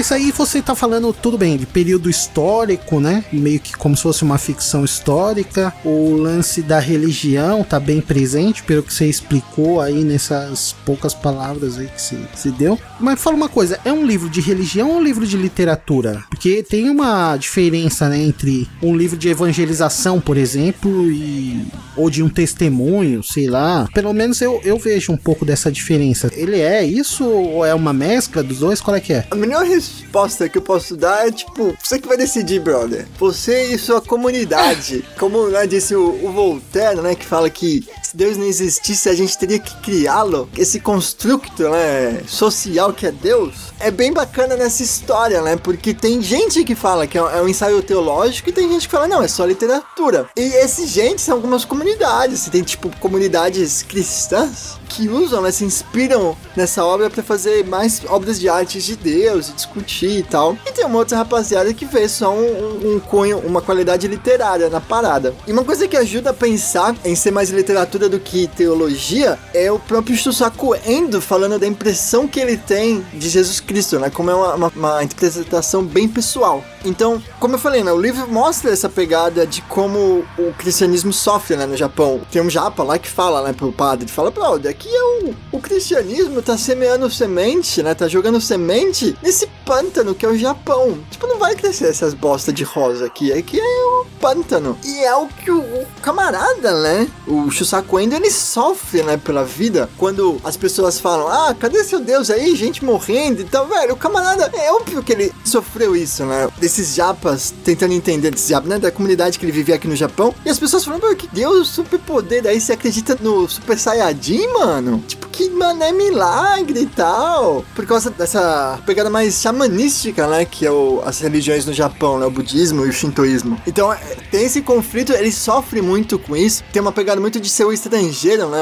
Mas 0.00 0.10
aí 0.12 0.32
você 0.32 0.62
tá 0.62 0.74
falando, 0.74 1.12
tudo 1.12 1.36
bem, 1.36 1.58
de 1.58 1.66
período 1.66 2.08
histórico, 2.08 2.98
né? 3.00 3.22
Meio 3.30 3.60
que 3.60 3.76
como 3.76 3.94
se 3.94 4.02
fosse 4.02 4.22
uma 4.22 4.38
ficção 4.38 4.82
histórica. 4.82 5.74
O 5.84 6.14
lance 6.14 6.62
da 6.62 6.78
religião 6.78 7.62
tá 7.62 7.78
bem 7.78 8.00
presente, 8.00 8.62
pelo 8.62 8.82
que 8.82 8.94
você 8.94 9.04
explicou 9.04 9.78
aí 9.78 10.02
nessas 10.02 10.74
poucas 10.86 11.12
palavras 11.12 11.76
aí 11.76 11.86
que 11.86 12.00
se, 12.00 12.18
se 12.34 12.50
deu. 12.50 12.78
Mas 12.98 13.20
fala 13.20 13.36
uma 13.36 13.48
coisa, 13.50 13.78
é 13.84 13.92
um 13.92 14.06
livro 14.06 14.30
de 14.30 14.40
religião 14.40 14.88
ou 14.88 14.96
um 14.96 15.02
livro 15.02 15.26
de 15.26 15.36
literatura? 15.36 16.24
Porque 16.30 16.62
tem 16.62 16.88
uma 16.88 17.36
diferença, 17.36 18.08
né, 18.08 18.22
entre 18.22 18.66
um 18.82 18.96
livro 18.96 19.18
de 19.18 19.28
evangelização, 19.28 20.18
por 20.18 20.38
exemplo, 20.38 21.10
e 21.10 21.66
ou 21.94 22.08
de 22.08 22.22
um 22.22 22.28
testemunho, 22.30 23.22
sei 23.22 23.48
lá. 23.48 23.86
Pelo 23.92 24.14
menos 24.14 24.40
eu, 24.40 24.62
eu 24.64 24.78
vejo 24.78 25.12
um 25.12 25.16
pouco 25.16 25.44
dessa 25.44 25.70
diferença. 25.70 26.30
Ele 26.32 26.58
é 26.58 26.82
isso 26.82 27.28
ou 27.28 27.66
é 27.66 27.74
uma 27.74 27.92
mescla 27.92 28.42
dos 28.42 28.60
dois? 28.60 28.80
Qual 28.80 28.96
é 28.96 29.00
que 29.00 29.12
é? 29.12 29.26
A 29.30 29.34
melhor 29.34 29.66
resposta 30.10 30.48
que 30.48 30.58
eu 30.58 30.62
posso 30.62 30.96
dar 30.96 31.26
é 31.28 31.30
tipo, 31.30 31.76
você 31.82 31.98
que 31.98 32.08
vai 32.08 32.16
decidir, 32.16 32.60
brother. 32.60 33.06
Você 33.18 33.74
e 33.74 33.78
sua 33.78 34.00
comunidade. 34.00 35.04
Como 35.18 35.48
né, 35.48 35.66
disse 35.66 35.94
o, 35.94 36.24
o 36.24 36.32
Voltaire, 36.32 37.00
né? 37.00 37.14
Que 37.14 37.24
fala 37.24 37.48
que 37.48 37.86
se 38.10 38.16
Deus 38.16 38.36
não 38.36 38.44
existisse, 38.44 39.08
a 39.08 39.14
gente 39.14 39.38
teria 39.38 39.60
que 39.60 39.72
criá-lo. 39.76 40.48
Esse 40.58 40.80
construto, 40.80 41.68
né? 41.68 42.20
Social 42.26 42.92
que 42.92 43.06
é 43.06 43.12
Deus. 43.12 43.54
É 43.78 43.88
bem 43.88 44.12
bacana 44.12 44.56
nessa 44.56 44.82
história, 44.82 45.40
né? 45.42 45.56
Porque 45.56 45.94
tem 45.94 46.20
gente 46.20 46.64
que 46.64 46.74
fala 46.74 47.06
que 47.06 47.16
é 47.16 47.22
um, 47.22 47.28
é 47.28 47.48
ensaio 47.48 47.80
teológico 47.82 48.48
e 48.48 48.52
tem 48.52 48.68
gente 48.68 48.88
que 48.88 48.92
fala, 48.92 49.06
não, 49.06 49.22
é 49.22 49.28
só 49.28 49.44
literatura. 49.44 50.28
E 50.36 50.40
esse 50.40 50.88
gente 50.88 51.22
são 51.22 51.36
algumas 51.36 51.64
comunidades. 51.64 52.48
Tem, 52.48 52.64
tipo, 52.64 52.90
comunidades 52.98 53.84
cristãs 53.84 54.80
que 54.88 55.08
usam, 55.08 55.40
né, 55.40 55.52
se 55.52 55.64
inspiram 55.64 56.36
nessa 56.56 56.84
obra 56.84 57.08
para 57.08 57.22
fazer 57.22 57.64
mais 57.64 58.02
obras 58.08 58.40
de 58.40 58.48
arte 58.48 58.80
de 58.80 58.96
Deus 58.96 59.48
e 59.48 59.52
discutir 59.52 60.18
e 60.18 60.22
tal. 60.24 60.56
E 60.66 60.72
tem 60.72 60.84
uma 60.84 60.98
outra 60.98 61.16
rapaziada 61.16 61.72
que 61.72 61.84
vê 61.84 62.08
só 62.08 62.34
um, 62.34 62.96
um 62.96 63.00
cunho, 63.00 63.38
uma 63.38 63.62
qualidade 63.62 64.08
literária 64.08 64.68
na 64.68 64.80
parada. 64.80 65.32
E 65.46 65.52
uma 65.52 65.64
coisa 65.64 65.86
que 65.86 65.96
ajuda 65.96 66.30
a 66.30 66.34
pensar 66.34 66.96
em 67.04 67.14
ser 67.14 67.30
mais 67.30 67.50
literatura 67.50 67.99
do 68.08 68.18
que 68.18 68.46
teologia 68.48 69.38
é 69.54 69.70
o 69.70 69.78
próprio 69.78 70.16
Shusaku 70.16 70.74
Endo 70.86 71.20
falando 71.20 71.58
da 71.58 71.66
impressão 71.66 72.26
que 72.26 72.40
ele 72.40 72.56
tem 72.56 73.04
de 73.12 73.28
Jesus 73.28 73.60
Cristo, 73.60 73.98
né? 73.98 74.10
Como 74.10 74.30
é 74.30 74.34
uma, 74.34 74.54
uma, 74.54 74.68
uma 74.68 75.04
interpretação 75.04 75.84
bem 75.84 76.08
pessoal. 76.08 76.64
Então, 76.84 77.22
como 77.38 77.54
eu 77.54 77.58
falei, 77.58 77.84
né? 77.84 77.92
O 77.92 78.00
livro 78.00 78.26
mostra 78.28 78.70
essa 78.70 78.88
pegada 78.88 79.46
de 79.46 79.62
como 79.62 80.24
o 80.38 80.52
cristianismo 80.56 81.12
sofre, 81.12 81.56
né? 81.56 81.66
No 81.66 81.76
Japão. 81.76 82.20
Tem 82.30 82.40
um 82.40 82.50
japa 82.50 82.82
lá 82.82 82.98
que 82.98 83.08
fala, 83.08 83.42
né? 83.42 83.52
Pro 83.52 83.72
padre. 83.72 84.08
Fala, 84.08 84.30
brother, 84.30 84.70
aqui 84.70 84.88
é 84.88 85.02
o, 85.02 85.34
o 85.52 85.60
cristianismo 85.60 86.40
tá 86.40 86.56
semeando 86.56 87.10
semente, 87.10 87.82
né? 87.82 87.94
Tá 87.94 88.08
jogando 88.08 88.40
semente 88.40 89.16
nesse 89.22 89.46
pântano, 89.70 90.16
que 90.16 90.26
é 90.26 90.28
o 90.28 90.36
Japão. 90.36 90.98
Tipo, 91.12 91.28
não 91.28 91.38
vai 91.38 91.54
crescer 91.54 91.86
essas 91.86 92.12
bostas 92.12 92.52
de 92.52 92.64
rosa 92.64 93.06
aqui. 93.06 93.32
Aqui 93.32 93.60
é 93.60 93.62
o 93.62 94.04
pântano. 94.20 94.76
E 94.84 95.04
é 95.04 95.14
o 95.14 95.28
que 95.28 95.48
o, 95.48 95.60
o 95.60 95.86
camarada, 96.02 96.74
né? 96.80 97.06
O 97.24 97.48
Shusaku 97.52 98.00
Endo, 98.00 98.16
ele 98.16 98.32
sofre, 98.32 99.04
né, 99.04 99.16
pela 99.16 99.44
vida. 99.44 99.88
Quando 99.96 100.40
as 100.42 100.56
pessoas 100.56 100.98
falam, 100.98 101.28
ah, 101.28 101.54
cadê 101.54 101.84
seu 101.84 102.00
Deus 102.00 102.30
aí? 102.30 102.56
Gente 102.56 102.84
morrendo. 102.84 103.42
Então, 103.42 103.68
velho, 103.68 103.92
o 103.92 103.96
camarada, 103.96 104.50
é 104.54 104.72
óbvio 104.72 105.04
que 105.04 105.12
ele 105.12 105.32
sofreu 105.44 105.94
isso, 105.94 106.24
né? 106.24 106.48
Desses 106.58 106.96
japas 106.96 107.54
tentando 107.64 107.94
entender, 107.94 108.32
desses 108.32 108.48
japas, 108.48 108.68
né? 108.68 108.78
Da 108.80 108.90
comunidade 108.90 109.38
que 109.38 109.44
ele 109.44 109.52
vivia 109.52 109.76
aqui 109.76 109.86
no 109.86 109.94
Japão. 109.94 110.34
E 110.44 110.50
as 110.50 110.58
pessoas 110.58 110.84
falam, 110.84 110.98
"Pô, 110.98 111.14
que 111.14 111.28
Deus, 111.28 111.68
superpoder. 111.68 112.42
Daí 112.42 112.60
você 112.60 112.72
acredita 112.72 113.16
no 113.20 113.48
Super 113.48 113.78
Saiyajin, 113.78 114.48
mano? 114.48 115.04
Tipo, 115.06 115.28
que, 115.28 115.48
mano, 115.48 115.82
é 115.82 115.92
milagre 115.92 116.80
e 116.80 116.86
tal. 116.86 117.64
Por 117.74 117.86
causa 117.86 118.10
dessa 118.10 118.78
pegada 118.84 119.08
mais 119.08 119.34
xamanística, 119.60 120.26
né? 120.26 120.44
Que 120.44 120.66
é 120.66 120.70
o, 120.70 121.02
as 121.04 121.20
religiões 121.20 121.66
no 121.66 121.72
Japão, 121.72 122.18
né? 122.18 122.26
O 122.26 122.30
budismo 122.30 122.86
e 122.86 122.88
o 122.88 122.92
shintoísmo. 122.92 123.60
Então, 123.66 123.92
é, 123.92 123.98
tem 124.30 124.44
esse 124.44 124.62
conflito, 124.62 125.12
ele 125.12 125.30
sofre 125.30 125.82
muito 125.82 126.18
com 126.18 126.36
isso. 126.36 126.62
Tem 126.72 126.80
uma 126.80 126.92
pegada 126.92 127.20
muito 127.20 127.40
de 127.40 127.48
ser 127.48 127.64
o 127.64 127.72
estrangeiro, 127.72 128.48
né? 128.48 128.58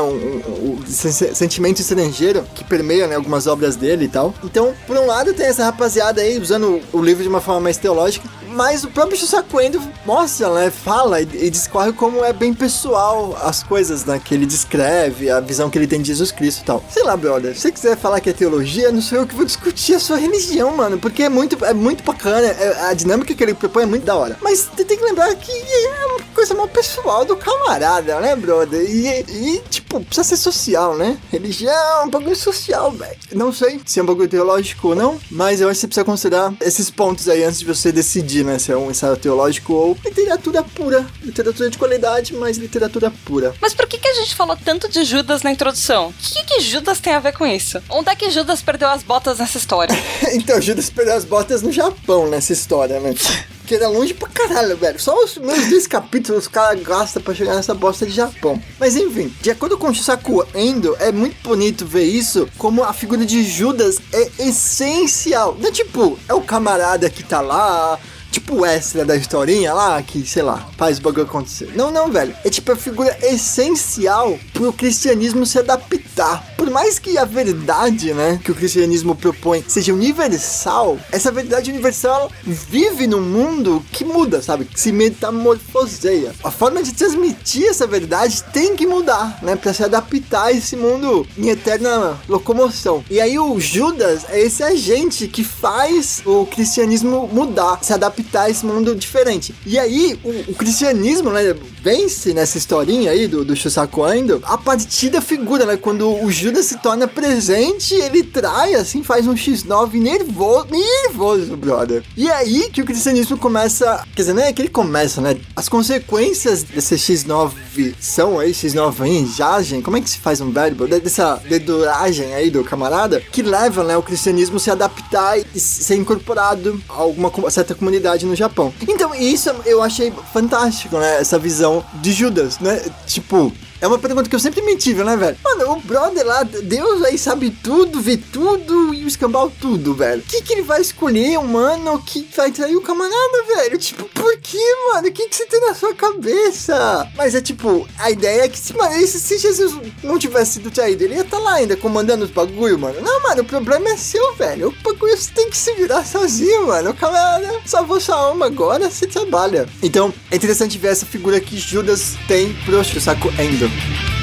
Sen- 0.87 1.35
sentimento 1.35 1.81
estrangeiro 1.81 2.45
que 2.55 2.65
permeia, 2.65 3.07
né? 3.07 3.17
Algumas 3.17 3.47
obras 3.47 3.77
dele 3.77 4.07
e 4.07 4.09
tal. 4.09 4.35
Então, 4.43 4.75
por 4.87 4.97
um 4.97 5.07
lado, 5.07 5.33
tem 5.33 5.47
essa 5.47 5.65
rapaziada 5.65 6.21
aí 6.21 6.39
usando 6.39 6.81
o 6.93 7.01
livro 7.01 7.23
de 7.23 7.29
uma 7.29 7.41
forma 7.41 7.61
mais 7.61 7.77
teológica. 7.77 8.29
Mas 8.51 8.83
o 8.83 8.89
próprio 8.89 9.17
Shusaku 9.17 9.61
Endo 9.61 9.81
mostra, 10.07 10.53
né? 10.55 10.71
Fala 10.71 11.21
e, 11.21 11.29
e 11.35 11.51
discorre 11.51 11.93
como 11.93 12.25
é 12.25 12.33
bem 12.33 12.55
pessoal 12.55 13.39
as 13.43 13.63
coisas, 13.63 14.05
né? 14.05 14.21
Que 14.23 14.35
ele 14.35 14.47
descreve, 14.47 15.31
a 15.31 15.39
visão 15.39 15.69
que 15.69 15.79
ele 15.79 15.87
tem 15.87 16.01
de 16.01 16.09
Jesus 16.09 16.33
Cristo 16.33 16.63
e 16.63 16.65
tal. 16.65 16.83
Sei 16.91 17.03
lá, 17.05 17.17
brother. 17.17 17.55
Se 17.55 17.61
você 17.61 17.73
quiser 17.73 17.97
falar 17.97 18.21
que 18.21 18.31
é 18.31 18.33
teologia, 18.33 18.91
não 18.91 19.03
sou 19.03 19.19
eu 19.19 19.27
que 19.27 19.35
vou 19.35 19.45
discutir 19.45 19.95
a 19.95 20.01
sua 20.01 20.17
religião, 20.17 20.75
mano. 20.79 20.99
Porque 20.99 21.25
é 21.25 21.29
muito, 21.29 21.63
é 21.65 21.75
muito 21.75 22.03
bacana. 22.05 22.47
é- 22.47 22.89
a 22.89 22.95
dinâmica 22.95 23.35
que 23.35 23.43
ele 23.43 23.55
propõe 23.55 23.83
é 23.83 23.87
muito 23.87 24.05
da 24.05 24.15
hora. 24.17 24.39
Mas 24.41 24.69
tem 24.77 24.87
que 24.87 25.05
lembrar 25.05 25.35
que 25.35 25.51
é 25.53 26.07
uma 26.07 26.21
coisa 26.35 26.55
mal 26.55 26.69
pessoal 26.69 27.25
do 27.25 27.37
camarada, 27.37 28.21
né, 28.21 28.37
brother? 28.37 28.81
E, 28.81 29.09
e, 29.29 29.59
tipo, 29.69 29.88
precisa 29.89 30.25
ser 30.25 30.37
social, 30.37 30.97
né? 30.97 31.19
Religião 31.31 31.73
é 31.73 32.05
um 32.05 32.11
bagulho 32.11 32.37
social, 32.37 32.91
velho. 32.93 33.17
Não 33.33 33.53
sei 33.53 33.81
se 33.85 33.99
é 33.99 34.03
um 34.03 34.07
bagulho 34.07 34.29
teológico 34.29 34.89
ou 34.89 34.95
não, 34.95 35.19
mas 35.31 35.61
eu 35.61 35.69
acho 35.69 35.77
que 35.77 35.81
você 35.81 35.87
precisa 35.87 36.05
considerar 36.05 36.55
esses 36.61 36.91
pontos 36.91 37.29
aí 37.29 37.43
antes 37.43 37.61
de 37.61 37.65
você 37.65 37.91
decidir, 37.91 38.45
né? 38.45 38.59
Se 38.59 38.73
é 38.73 38.77
um 38.77 38.91
ensaio 38.91 39.17
teológico 39.17 39.73
ou 39.73 39.97
literatura 40.05 40.63
pura. 40.63 41.07
Literatura 41.23 41.71
de 41.71 41.79
qualidade, 41.79 42.35
mas 42.35 42.57
literatura 42.57 43.13
pura. 43.25 43.55
Mas 43.61 43.75
por 43.75 43.87
que, 43.87 43.99
que 43.99 44.09
a 44.09 44.15
gente 44.15 44.35
falou 44.35 44.57
tanto 44.63 44.89
de 44.89 45.05
Judas 45.05 45.43
na 45.43 45.51
introdução? 45.51 46.09
O 46.09 46.15
que, 46.19 46.45
que 46.45 46.61
Judas 46.61 47.01
tem 47.01 47.15
a 47.15 47.21
ver 47.21 47.33
com 47.33 47.47
isso? 47.47 47.81
Onde 47.89 48.11
é 48.11 48.17
que 48.17 48.31
Judas 48.31 48.63
perdeu 48.63 48.89
as 48.89 49.03
botas 49.03 49.39
nessa 49.39 49.59
história? 49.59 49.95
então, 50.33 50.61
Judas 50.61 50.91
perdeu 50.91 51.15
as 51.15 51.25
botas 51.25 51.63
no 51.63 51.73
Japão 51.73 52.29
nessa 52.29 52.53
história, 52.53 53.01
né? 53.01 53.15
Que 53.69 53.75
era 53.75 53.87
longe 53.87 54.15
pra 54.15 54.31
caralho, 54.31 54.79
velho. 54.79 54.99
Só 54.99 55.23
os 55.23 55.37
meus 55.37 55.69
dois 55.69 55.87
capítulos 55.87 56.45
os 56.45 56.49
caras 56.49 56.83
gastam 56.83 57.23
pra 57.23 57.35
chegar 57.35 57.55
nessa 57.55 57.75
bosta 57.75 58.07
de 58.07 58.13
Japão. 58.13 58.59
Mas 58.81 58.97
enfim, 58.97 59.31
de 59.43 59.51
acordo 59.51 59.77
com 59.77 59.91
o 59.91 59.95
Shisaku 59.95 60.43
Endo, 60.55 60.97
é 60.99 61.13
muito 61.13 61.37
bonito 61.47 61.85
ver 61.85 62.05
isso 62.05 62.49
como 62.57 62.83
a 62.83 62.95
figura 62.95 63.27
de 63.27 63.43
Judas 63.43 63.99
é 64.11 64.31
essencial. 64.49 65.55
Não 65.61 65.69
é 65.69 65.71
tipo, 65.71 66.19
é 66.27 66.33
o 66.33 66.41
camarada 66.41 67.11
que 67.11 67.23
tá 67.23 67.43
lá. 67.43 67.99
Tipo 68.39 68.61
o 68.61 68.65
extra 68.65 69.05
da 69.05 69.17
historinha 69.17 69.75
lá, 69.75 70.01
que, 70.01 70.25
sei 70.25 70.45
lá, 70.45 70.69
faz 70.77 70.99
o 70.99 71.03
bagulho 71.03 71.25
acontecer. 71.25 71.73
Não, 71.75 71.91
não, 71.91 72.09
velho. 72.09 72.33
É 72.45 72.49
tipo 72.49 72.71
a 72.71 72.77
figura 72.77 73.19
essencial 73.21 74.39
pro 74.53 74.73
cristianismo 74.73 75.45
se 75.45 75.59
adaptar. 75.59 76.55
Por 76.57 76.71
mais 76.71 77.01
que 77.01 77.19
a 77.19 77.25
verdade, 77.25 78.15
né, 78.15 78.41
que 78.45 78.53
o 78.53 78.55
cristianismo 78.55 79.17
propõe 79.17 79.65
seja 79.67 79.93
universal, 79.93 80.99
essa 81.11 81.33
verdade 81.33 81.71
universal 81.71 82.31
vive 82.45 83.09
num 83.09 83.21
mundo 83.21 83.85
que 83.91 84.05
muda, 84.05 84.41
sabe? 84.41 84.67
Que 84.67 84.79
se 84.79 84.93
metamorfoseia. 84.93 86.33
A 86.45 86.51
forma 86.51 86.81
de 86.81 86.95
transmitir 86.95 87.67
essa 87.69 87.89
verdade 87.89 88.45
tem 88.53 88.77
que 88.77 88.87
mudar, 88.87 89.41
né? 89.43 89.57
Pra 89.57 89.73
se 89.73 89.83
adaptar 89.83 90.45
a 90.45 90.53
esse 90.53 90.77
mundo 90.77 91.27
em 91.37 91.49
eterna 91.49 92.17
locomoção. 92.29 93.05
E 93.11 93.21
aí 93.21 93.37
o 93.37 93.59
Judas 93.59 94.27
é 94.29 94.41
esse 94.41 94.63
agente 94.63 95.27
que 95.27 95.43
faz 95.43 96.23
o 96.25 96.47
cristianismo 96.47 97.29
mudar, 97.33 97.81
se 97.83 97.93
adaptar 97.93 98.28
a 98.37 98.51
esse 98.51 98.65
mundo 98.65 98.95
diferente. 98.95 99.55
E 99.67 99.79
aí 99.79 100.19
o, 100.25 100.53
o 100.53 100.55
cristianismo, 100.55 101.31
né, 101.31 101.55
vence 101.83 102.33
nessa 102.35 102.59
historinha 102.59 103.11
aí 103.11 103.27
do, 103.27 103.45
do 103.45 103.55
Shusaku 103.57 104.07
Endo 104.13 104.41
a 104.45 104.59
partir 104.59 105.11
da 105.11 105.21
figura, 105.21 105.65
né? 105.65 105.77
Quando 105.77 106.09
o 106.25 106.31
Judas 106.31 106.67
se 106.67 106.79
torna 106.79 107.07
presente, 107.07 107.95
ele 107.95 108.23
trai, 108.23 108.75
assim, 108.75 109.03
faz 109.03 109.27
um 109.27 109.35
X9 109.35 109.95
nervoso, 109.95 110.67
nervoso, 110.71 111.57
brother. 111.57 112.03
E 112.17 112.29
é 112.29 112.33
aí 112.35 112.69
que 112.71 112.83
o 112.83 112.85
cristianismo 112.85 113.37
começa, 113.39 114.05
quer 114.15 114.23
dizer, 114.23 114.35
não 114.35 114.43
é 114.43 114.53
que 114.53 114.63
ele 114.63 114.69
começa, 114.69 115.21
né? 115.21 115.37
As 115.57 115.69
consequências 115.69 116.63
desse 116.63 116.95
X9 116.97 117.53
são 118.01 118.39
aí, 118.39 118.53
X9 118.53 119.01
aí, 119.03 119.27
jagem, 119.27 119.81
como 119.83 119.97
é 119.97 120.01
que 120.01 120.11
se 120.11 120.19
faz 120.19 120.41
um 120.41 120.51
verbo? 120.51 120.87
De- 120.87 120.99
Dessa 121.01 121.41
deduragem 121.49 122.35
aí 122.35 122.51
do 122.51 122.63
camarada, 122.65 123.21
que 123.33 123.41
leva, 123.43 123.85
né, 123.85 123.97
o 123.97 124.03
cristianismo 124.03 124.59
se 124.59 124.71
adaptar 124.71 125.39
e 125.39 125.61
ser 125.61 125.95
incorporado 125.97 126.81
a 126.89 126.95
alguma 126.95 127.31
certa 127.51 127.75
comunidade 127.75 128.08
no 128.27 128.35
Japão. 128.35 128.73
Então, 128.87 129.15
isso 129.15 129.51
eu 129.65 129.83
achei 129.83 130.13
fantástico, 130.33 130.99
né? 130.99 131.21
Essa 131.21 131.39
visão 131.39 131.85
de 131.95 132.13
Judas, 132.13 132.59
né? 132.59 132.81
Tipo, 133.07 133.53
é 133.81 133.87
uma 133.87 133.99
pergunta 133.99 134.29
que 134.29 134.35
eu 134.35 134.41
sempre 134.41 134.61
me 134.63 134.77
tive, 134.77 135.05
né, 135.05 135.17
velho? 135.17 135.37
Mano, 135.43 135.73
o 135.73 135.81
brother 135.81 136.27
lá, 136.27 136.43
Deus 136.43 137.03
aí 137.05 137.17
sabe 137.17 137.51
tudo, 137.51 138.01
vê 138.01 138.17
tudo 138.17 138.93
e 138.93 139.05
o 139.05 139.09
escambau 139.09 139.53
tudo, 139.61 139.95
velho. 139.95 140.21
O 140.21 140.25
que 140.25 140.43
que 140.43 140.53
ele 140.53 140.63
vai 140.63 140.81
escolher, 140.81 141.39
um 141.39 141.47
mano, 141.47 142.03
que 142.03 142.29
vai 142.37 142.51
trair 142.51 142.77
o 142.77 142.81
camarada, 142.81 143.45
velho? 143.57 143.79
Tipo, 143.79 144.05
por 144.07 144.37
que, 144.39 144.59
mano? 144.93 145.09
O 145.09 145.13
que 145.13 145.29
que 145.29 145.37
você 145.37 145.47
tem 145.47 145.61
na 145.61 145.75
sua 145.75 145.95
cabeça? 145.95 147.09
Mas 147.17 147.35
é 147.35 147.41
tipo, 147.41 147.87
a 147.99 148.11
ideia 148.11 148.43
é 148.43 148.49
que, 148.49 148.59
se, 148.59 148.75
mano, 148.77 148.95
se, 149.07 149.39
Jesus 149.39 149.75
não 150.03 150.19
tivesse 150.19 150.55
sido 150.55 150.71
traído, 150.71 151.05
ele 151.05 151.15
ia 151.15 151.23
estar 151.23 151.39
lá 151.39 151.55
ainda 151.55 151.77
comandando 151.77 152.25
os 152.25 152.31
bagulho, 152.31 152.79
mano. 152.79 153.01
Não, 153.01 153.23
mano, 153.23 153.43
o 153.43 153.45
problema 153.45 153.91
é 153.91 153.97
seu, 153.97 154.35
velho. 154.35 154.69
O 154.69 154.83
bagulho 154.83 155.17
você 155.17 155.31
tem 155.33 155.49
que 155.49 155.57
se 155.57 155.73
virar 155.75 156.05
sozinho, 156.05 156.67
mano. 156.67 156.91
O 156.91 156.95
camarada 156.95 157.61
salvou 157.65 158.01
sua 158.01 158.17
alma 158.17 158.47
agora, 158.47 158.91
você 158.91 159.07
trabalha. 159.07 159.69
Então, 159.83 160.13
é 160.31 160.37
interessante 160.37 160.79
ver 160.79 160.89
essa 160.89 161.07
figura 161.07 161.41
que 161.41 161.57
Judas 161.57 162.17
tem 162.27 162.53
pro 162.65 162.83
Shusaku 162.83 163.29
Endo. 163.39 163.68
Pô, 163.69 164.18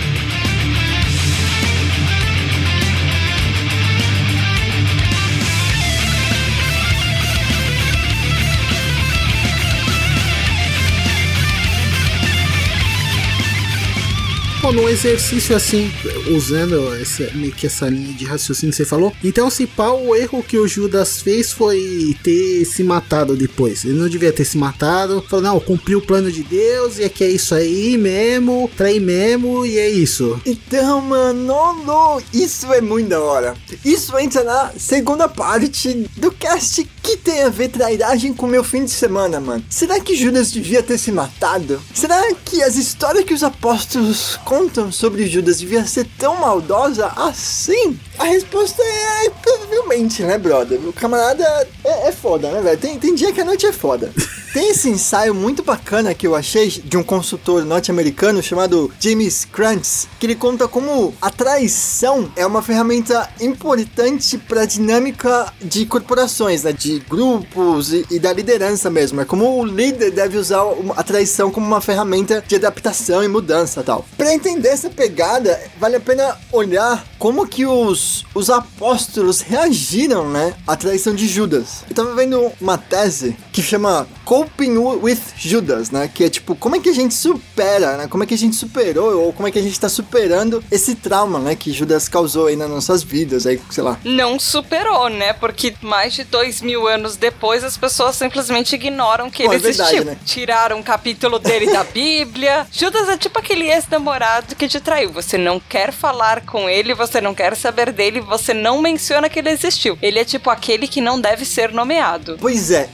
num 14.75 14.89
exercício 14.89 15.55
assim, 15.55 15.89
usando 16.35 16.93
essa, 16.95 17.31
meio 17.33 17.53
que 17.53 17.65
essa 17.65 17.87
linha 17.87 18.13
de 18.13 18.25
raciocínio 18.25 18.71
que 18.71 18.77
você 18.77 18.85
falou, 18.85 19.13
então 19.23 19.49
se 19.49 19.65
pá, 19.65 19.89
o 19.89 20.13
erro 20.13 20.43
que 20.43 20.57
o 20.57 20.67
Judas 20.67 21.21
fez 21.21 21.53
foi 21.53 22.15
ter 22.21 22.65
se 22.65 22.83
matado 22.83 23.37
depois. 23.37 23.85
Ele 23.85 23.97
não 23.97 24.09
devia 24.09 24.33
ter 24.33 24.43
se 24.43 24.57
matado. 24.57 25.23
Falou, 25.29 25.45
não, 25.45 25.59
cumpriu 25.61 25.99
o 25.99 26.01
plano 26.01 26.29
de 26.29 26.43
Deus 26.43 26.99
e 26.99 27.03
é 27.03 27.09
que 27.09 27.23
é 27.23 27.29
isso 27.29 27.55
aí 27.55 27.97
mesmo, 27.97 28.69
trair 28.75 28.99
mesmo 28.99 29.65
e 29.65 29.77
é 29.77 29.89
isso. 29.89 30.39
Então, 30.45 30.99
mano, 30.99 31.73
no, 31.85 32.21
isso 32.33 32.71
é 32.73 32.81
muito 32.81 33.09
da 33.09 33.21
hora. 33.21 33.55
Isso 33.83 34.17
entra 34.19 34.43
na 34.43 34.71
segunda 34.77 35.29
parte 35.29 35.93
do 36.17 36.31
cast 36.31 36.85
que 37.01 37.15
tem 37.15 37.43
a 37.43 37.49
ver 37.49 37.69
trairagem 37.69 38.33
com 38.33 38.45
meu 38.45 38.63
fim 38.63 38.83
de 38.83 38.91
semana, 38.91 39.39
mano. 39.39 39.63
Será 39.69 39.99
que 40.01 40.17
Judas 40.17 40.51
devia 40.51 40.83
ter 40.83 40.97
se 40.97 41.11
matado? 41.11 41.81
Será 41.93 42.21
que 42.43 42.61
as 42.61 42.75
histórias 42.75 43.23
que 43.23 43.33
os 43.33 43.43
apóstolos 43.43 44.37
contam 44.43 44.64
sobre 44.91 45.27
Judas 45.27 45.59
devia 45.59 45.85
ser 45.85 46.05
tão 46.17 46.39
maldosa 46.39 47.07
assim? 47.15 47.99
A 48.17 48.25
resposta 48.25 48.81
é 48.81 49.29
provavelmente, 49.29 50.23
né, 50.23 50.37
brother? 50.37 50.79
O 50.87 50.93
camarada 50.93 51.43
é, 51.83 52.07
é 52.07 52.11
foda, 52.11 52.49
né, 52.51 52.61
velho? 52.61 52.77
Tem, 52.77 52.97
tem 52.97 53.13
dia 53.13 53.33
que 53.33 53.41
a 53.41 53.45
noite 53.45 53.65
é 53.65 53.71
foda. 53.71 54.11
Tem 54.55 54.69
esse 54.69 54.89
ensaio 54.89 55.35
muito 55.35 55.61
bacana 55.61 56.13
que 56.13 56.25
eu 56.25 56.33
achei 56.33 56.69
de 56.69 56.95
um 56.95 57.03
consultor 57.03 57.65
norte-americano 57.65 58.41
chamado 58.41 58.89
James 59.01 59.43
Krantz, 59.43 60.07
que 60.17 60.25
ele 60.25 60.35
conta 60.35 60.65
como 60.65 61.13
a 61.21 61.29
traição 61.29 62.31
é 62.37 62.45
uma 62.45 62.61
ferramenta 62.61 63.29
importante 63.41 64.37
para 64.37 64.61
a 64.61 64.65
dinâmica 64.65 65.51
de 65.61 65.85
corporações, 65.85 66.63
né, 66.63 66.71
de 66.71 66.99
grupos 66.99 67.91
e, 67.91 68.05
e 68.09 68.17
da 68.17 68.31
liderança 68.31 68.89
mesmo. 68.89 69.19
É 69.19 69.25
como 69.25 69.59
o 69.59 69.65
líder 69.65 70.11
deve 70.11 70.37
usar 70.37 70.63
a 70.95 71.03
traição 71.03 71.51
como 71.51 71.67
uma 71.67 71.81
ferramenta 71.81 72.41
de 72.47 72.55
adaptação 72.55 73.21
e 73.21 73.27
mudança, 73.27 73.83
tal. 73.83 74.05
Para 74.15 74.33
entender 74.33 74.69
essa 74.69 74.89
pegada, 74.89 75.59
vale 75.77 75.97
a 75.97 75.99
pena 75.99 76.39
olhar 76.53 77.05
como 77.19 77.45
que 77.45 77.65
os, 77.65 78.04
os 78.33 78.49
apóstolos 78.49 79.41
reagiram, 79.41 80.29
né, 80.29 80.53
à 80.67 80.75
traição 80.75 81.13
de 81.13 81.27
Judas. 81.27 81.83
Eu 81.89 81.95
tava 81.95 82.13
vendo 82.15 82.51
uma 82.59 82.77
tese 82.77 83.35
que 83.51 83.61
chama 83.61 84.07
Coping 84.23 84.77
with 84.77 85.19
Judas, 85.37 85.91
né? 85.91 86.09
Que 86.13 86.23
é 86.25 86.29
tipo, 86.29 86.55
como 86.55 86.75
é 86.75 86.79
que 86.79 86.89
a 86.89 86.93
gente 86.93 87.13
supera, 87.13 87.97
né? 87.97 88.07
Como 88.07 88.23
é 88.23 88.27
que 88.27 88.33
a 88.33 88.37
gente 88.37 88.55
superou, 88.55 89.19
ou 89.25 89.33
como 89.33 89.47
é 89.47 89.51
que 89.51 89.59
a 89.59 89.61
gente 89.61 89.79
tá 89.79 89.87
superando 89.87 90.63
esse 90.71 90.95
trauma, 90.95 91.39
né? 91.39 91.55
Que 91.55 91.71
Judas 91.71 92.09
causou 92.09 92.47
aí 92.47 92.55
nas 92.55 92.69
nossas 92.69 93.03
vidas, 93.03 93.45
aí, 93.45 93.61
sei 93.69 93.83
lá. 93.83 93.99
Não 94.03 94.39
superou, 94.39 95.09
né? 95.09 95.33
Porque 95.33 95.75
mais 95.81 96.13
de 96.13 96.23
dois 96.23 96.61
mil 96.61 96.87
anos 96.87 97.15
depois 97.17 97.63
as 97.63 97.77
pessoas 97.77 98.15
simplesmente 98.15 98.75
ignoram 98.75 99.29
que 99.29 99.43
ele 99.43 99.55
é 99.55 99.59
verdade, 99.59 99.95
existiu. 99.95 100.05
né? 100.05 100.17
Tiraram 100.25 100.77
um 100.77 100.83
capítulo 100.83 101.37
dele 101.39 101.71
da 101.71 101.83
Bíblia. 101.93 102.65
Judas 102.71 103.07
é 103.09 103.17
tipo 103.17 103.37
aquele 103.39 103.69
ex-namorado 103.71 104.55
que 104.55 104.67
te 104.67 104.79
traiu. 104.79 105.11
Você 105.13 105.37
não 105.37 105.59
quer 105.59 105.91
falar 105.91 106.41
com 106.45 106.67
ele, 106.69 106.93
você 106.93 107.21
não 107.21 107.33
quer 107.35 107.55
saber 107.55 107.91
dele, 107.95 108.19
você 108.19 108.53
não 108.53 108.81
menciona 108.81 109.29
que 109.29 109.39
ele 109.39 109.49
existiu. 109.49 109.97
Ele 110.01 110.19
é 110.19 110.25
tipo 110.25 110.49
aquele 110.49 110.87
que 110.87 111.01
não 111.01 111.19
deve 111.19 111.45
ser 111.45 111.71
nomeado. 111.71 112.37
Pois 112.39 112.69
é. 112.69 112.89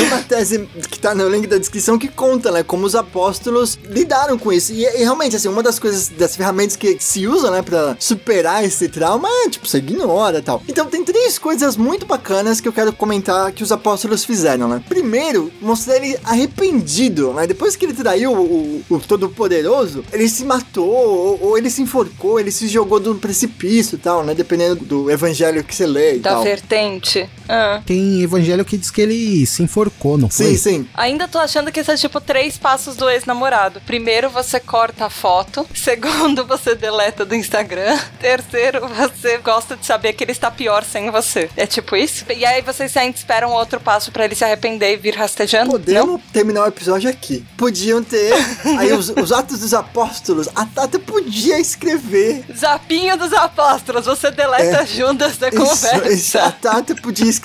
Tem 0.00 0.08
uma 0.08 0.22
tese 0.22 0.66
que 0.90 0.98
tá 0.98 1.14
no 1.14 1.28
link 1.28 1.46
da 1.46 1.58
descrição 1.58 1.98
que 1.98 2.08
conta, 2.08 2.50
né, 2.50 2.62
como 2.62 2.86
os 2.86 2.94
apóstolos 2.94 3.78
lidaram 3.84 4.38
com 4.38 4.50
isso. 4.50 4.72
E, 4.72 4.82
e 4.82 4.98
realmente, 5.04 5.36
assim, 5.36 5.48
uma 5.48 5.62
das 5.62 5.78
coisas, 5.78 6.08
das 6.08 6.34
ferramentas 6.34 6.74
que 6.74 6.96
se 6.98 7.26
usam, 7.26 7.50
né, 7.50 7.60
pra 7.60 7.96
superar 8.00 8.64
esse 8.64 8.88
trauma 8.88 9.28
é, 9.28 9.50
tipo, 9.50 9.68
você 9.68 9.76
ignora 9.76 10.38
e 10.38 10.42
tal. 10.42 10.62
Então 10.66 10.86
tem 10.86 11.04
três 11.04 11.38
coisas 11.38 11.76
muito 11.76 12.06
bacanas 12.06 12.62
que 12.62 12.68
eu 12.68 12.72
quero 12.72 12.94
comentar 12.94 13.52
que 13.52 13.62
os 13.62 13.70
apóstolos 13.70 14.24
fizeram, 14.24 14.68
né. 14.68 14.82
Primeiro, 14.88 15.52
mostrar 15.60 15.96
ele 15.96 16.18
arrependido, 16.24 17.34
né, 17.34 17.46
depois 17.46 17.76
que 17.76 17.84
ele 17.84 17.92
traiu 17.92 18.32
o, 18.32 18.82
o 18.88 18.98
Todo-Poderoso, 19.00 20.02
ele 20.12 20.28
se 20.30 20.44
matou, 20.44 20.88
ou, 20.88 21.38
ou 21.42 21.58
ele 21.58 21.68
se 21.68 21.82
enforcou, 21.82 22.40
ele 22.40 22.50
se 22.50 22.68
jogou 22.68 22.98
do 22.98 23.16
precipício 23.16 23.96
e 23.96 23.98
tal, 23.98 24.24
né, 24.24 24.34
dependendo 24.34 24.76
do 24.76 25.10
evangelho 25.10 25.62
que 25.62 25.74
você 25.74 25.86
lê 25.86 26.16
e 26.16 26.18
Da 26.20 26.30
tal. 26.34 26.42
vertente. 26.42 27.28
Ah. 27.50 27.82
Tem 27.84 28.22
evangelho 28.22 28.64
que 28.64 28.76
diz 28.76 28.90
que 28.90 29.00
ele 29.00 29.44
se 29.46 29.62
enforcou, 29.62 30.16
não 30.16 30.28
foi? 30.28 30.46
Sim, 30.46 30.56
sim. 30.56 30.88
Ainda 30.94 31.26
tô 31.26 31.38
achando 31.38 31.72
que 31.72 31.80
isso 31.80 31.90
é 31.90 31.96
tipo 31.96 32.20
três 32.20 32.56
passos 32.56 32.94
do 32.96 33.10
ex-namorado. 33.10 33.80
Primeiro, 33.84 34.30
você 34.30 34.60
corta 34.60 35.06
a 35.06 35.10
foto. 35.10 35.66
Segundo, 35.74 36.46
você 36.46 36.74
deleta 36.76 37.24
do 37.24 37.34
Instagram. 37.34 37.98
Terceiro, 38.20 38.86
você 38.88 39.38
gosta 39.38 39.76
de 39.76 39.84
saber 39.84 40.12
que 40.12 40.22
ele 40.22 40.30
está 40.32 40.50
pior 40.50 40.84
sem 40.84 41.10
você. 41.10 41.50
É 41.56 41.66
tipo 41.66 41.96
isso? 41.96 42.24
E 42.34 42.44
aí 42.46 42.62
vocês 42.62 42.96
ainda 42.96 43.16
esperam 43.16 43.50
outro 43.50 43.80
passo 43.80 44.12
pra 44.12 44.24
ele 44.24 44.34
se 44.36 44.44
arrepender 44.44 44.92
e 44.92 44.96
vir 44.96 45.16
rastejando? 45.16 45.72
Não? 45.72 45.78
Podemos 45.80 46.20
terminar 46.32 46.62
o 46.64 46.68
episódio 46.68 47.10
aqui. 47.10 47.44
Podiam 47.56 48.02
ter 48.02 48.32
aí 48.78 48.92
os, 48.92 49.08
os 49.10 49.32
Atos 49.32 49.58
dos 49.60 49.74
Apóstolos. 49.74 50.48
A 50.54 50.64
Tata 50.66 50.98
podia 51.00 51.58
escrever. 51.58 52.44
Zapinho 52.56 53.16
dos 53.16 53.32
apóstolos, 53.32 54.06
você 54.06 54.30
deleta 54.30 54.82
É. 54.82 54.86
juntas 54.86 55.36
da 55.36 55.48
Isso, 55.48 55.56
conversa. 55.58 56.08
isso, 56.12 56.38
a 56.38 56.50
Tata 56.52 56.94
podia 56.94 57.26
escrever 57.26 57.39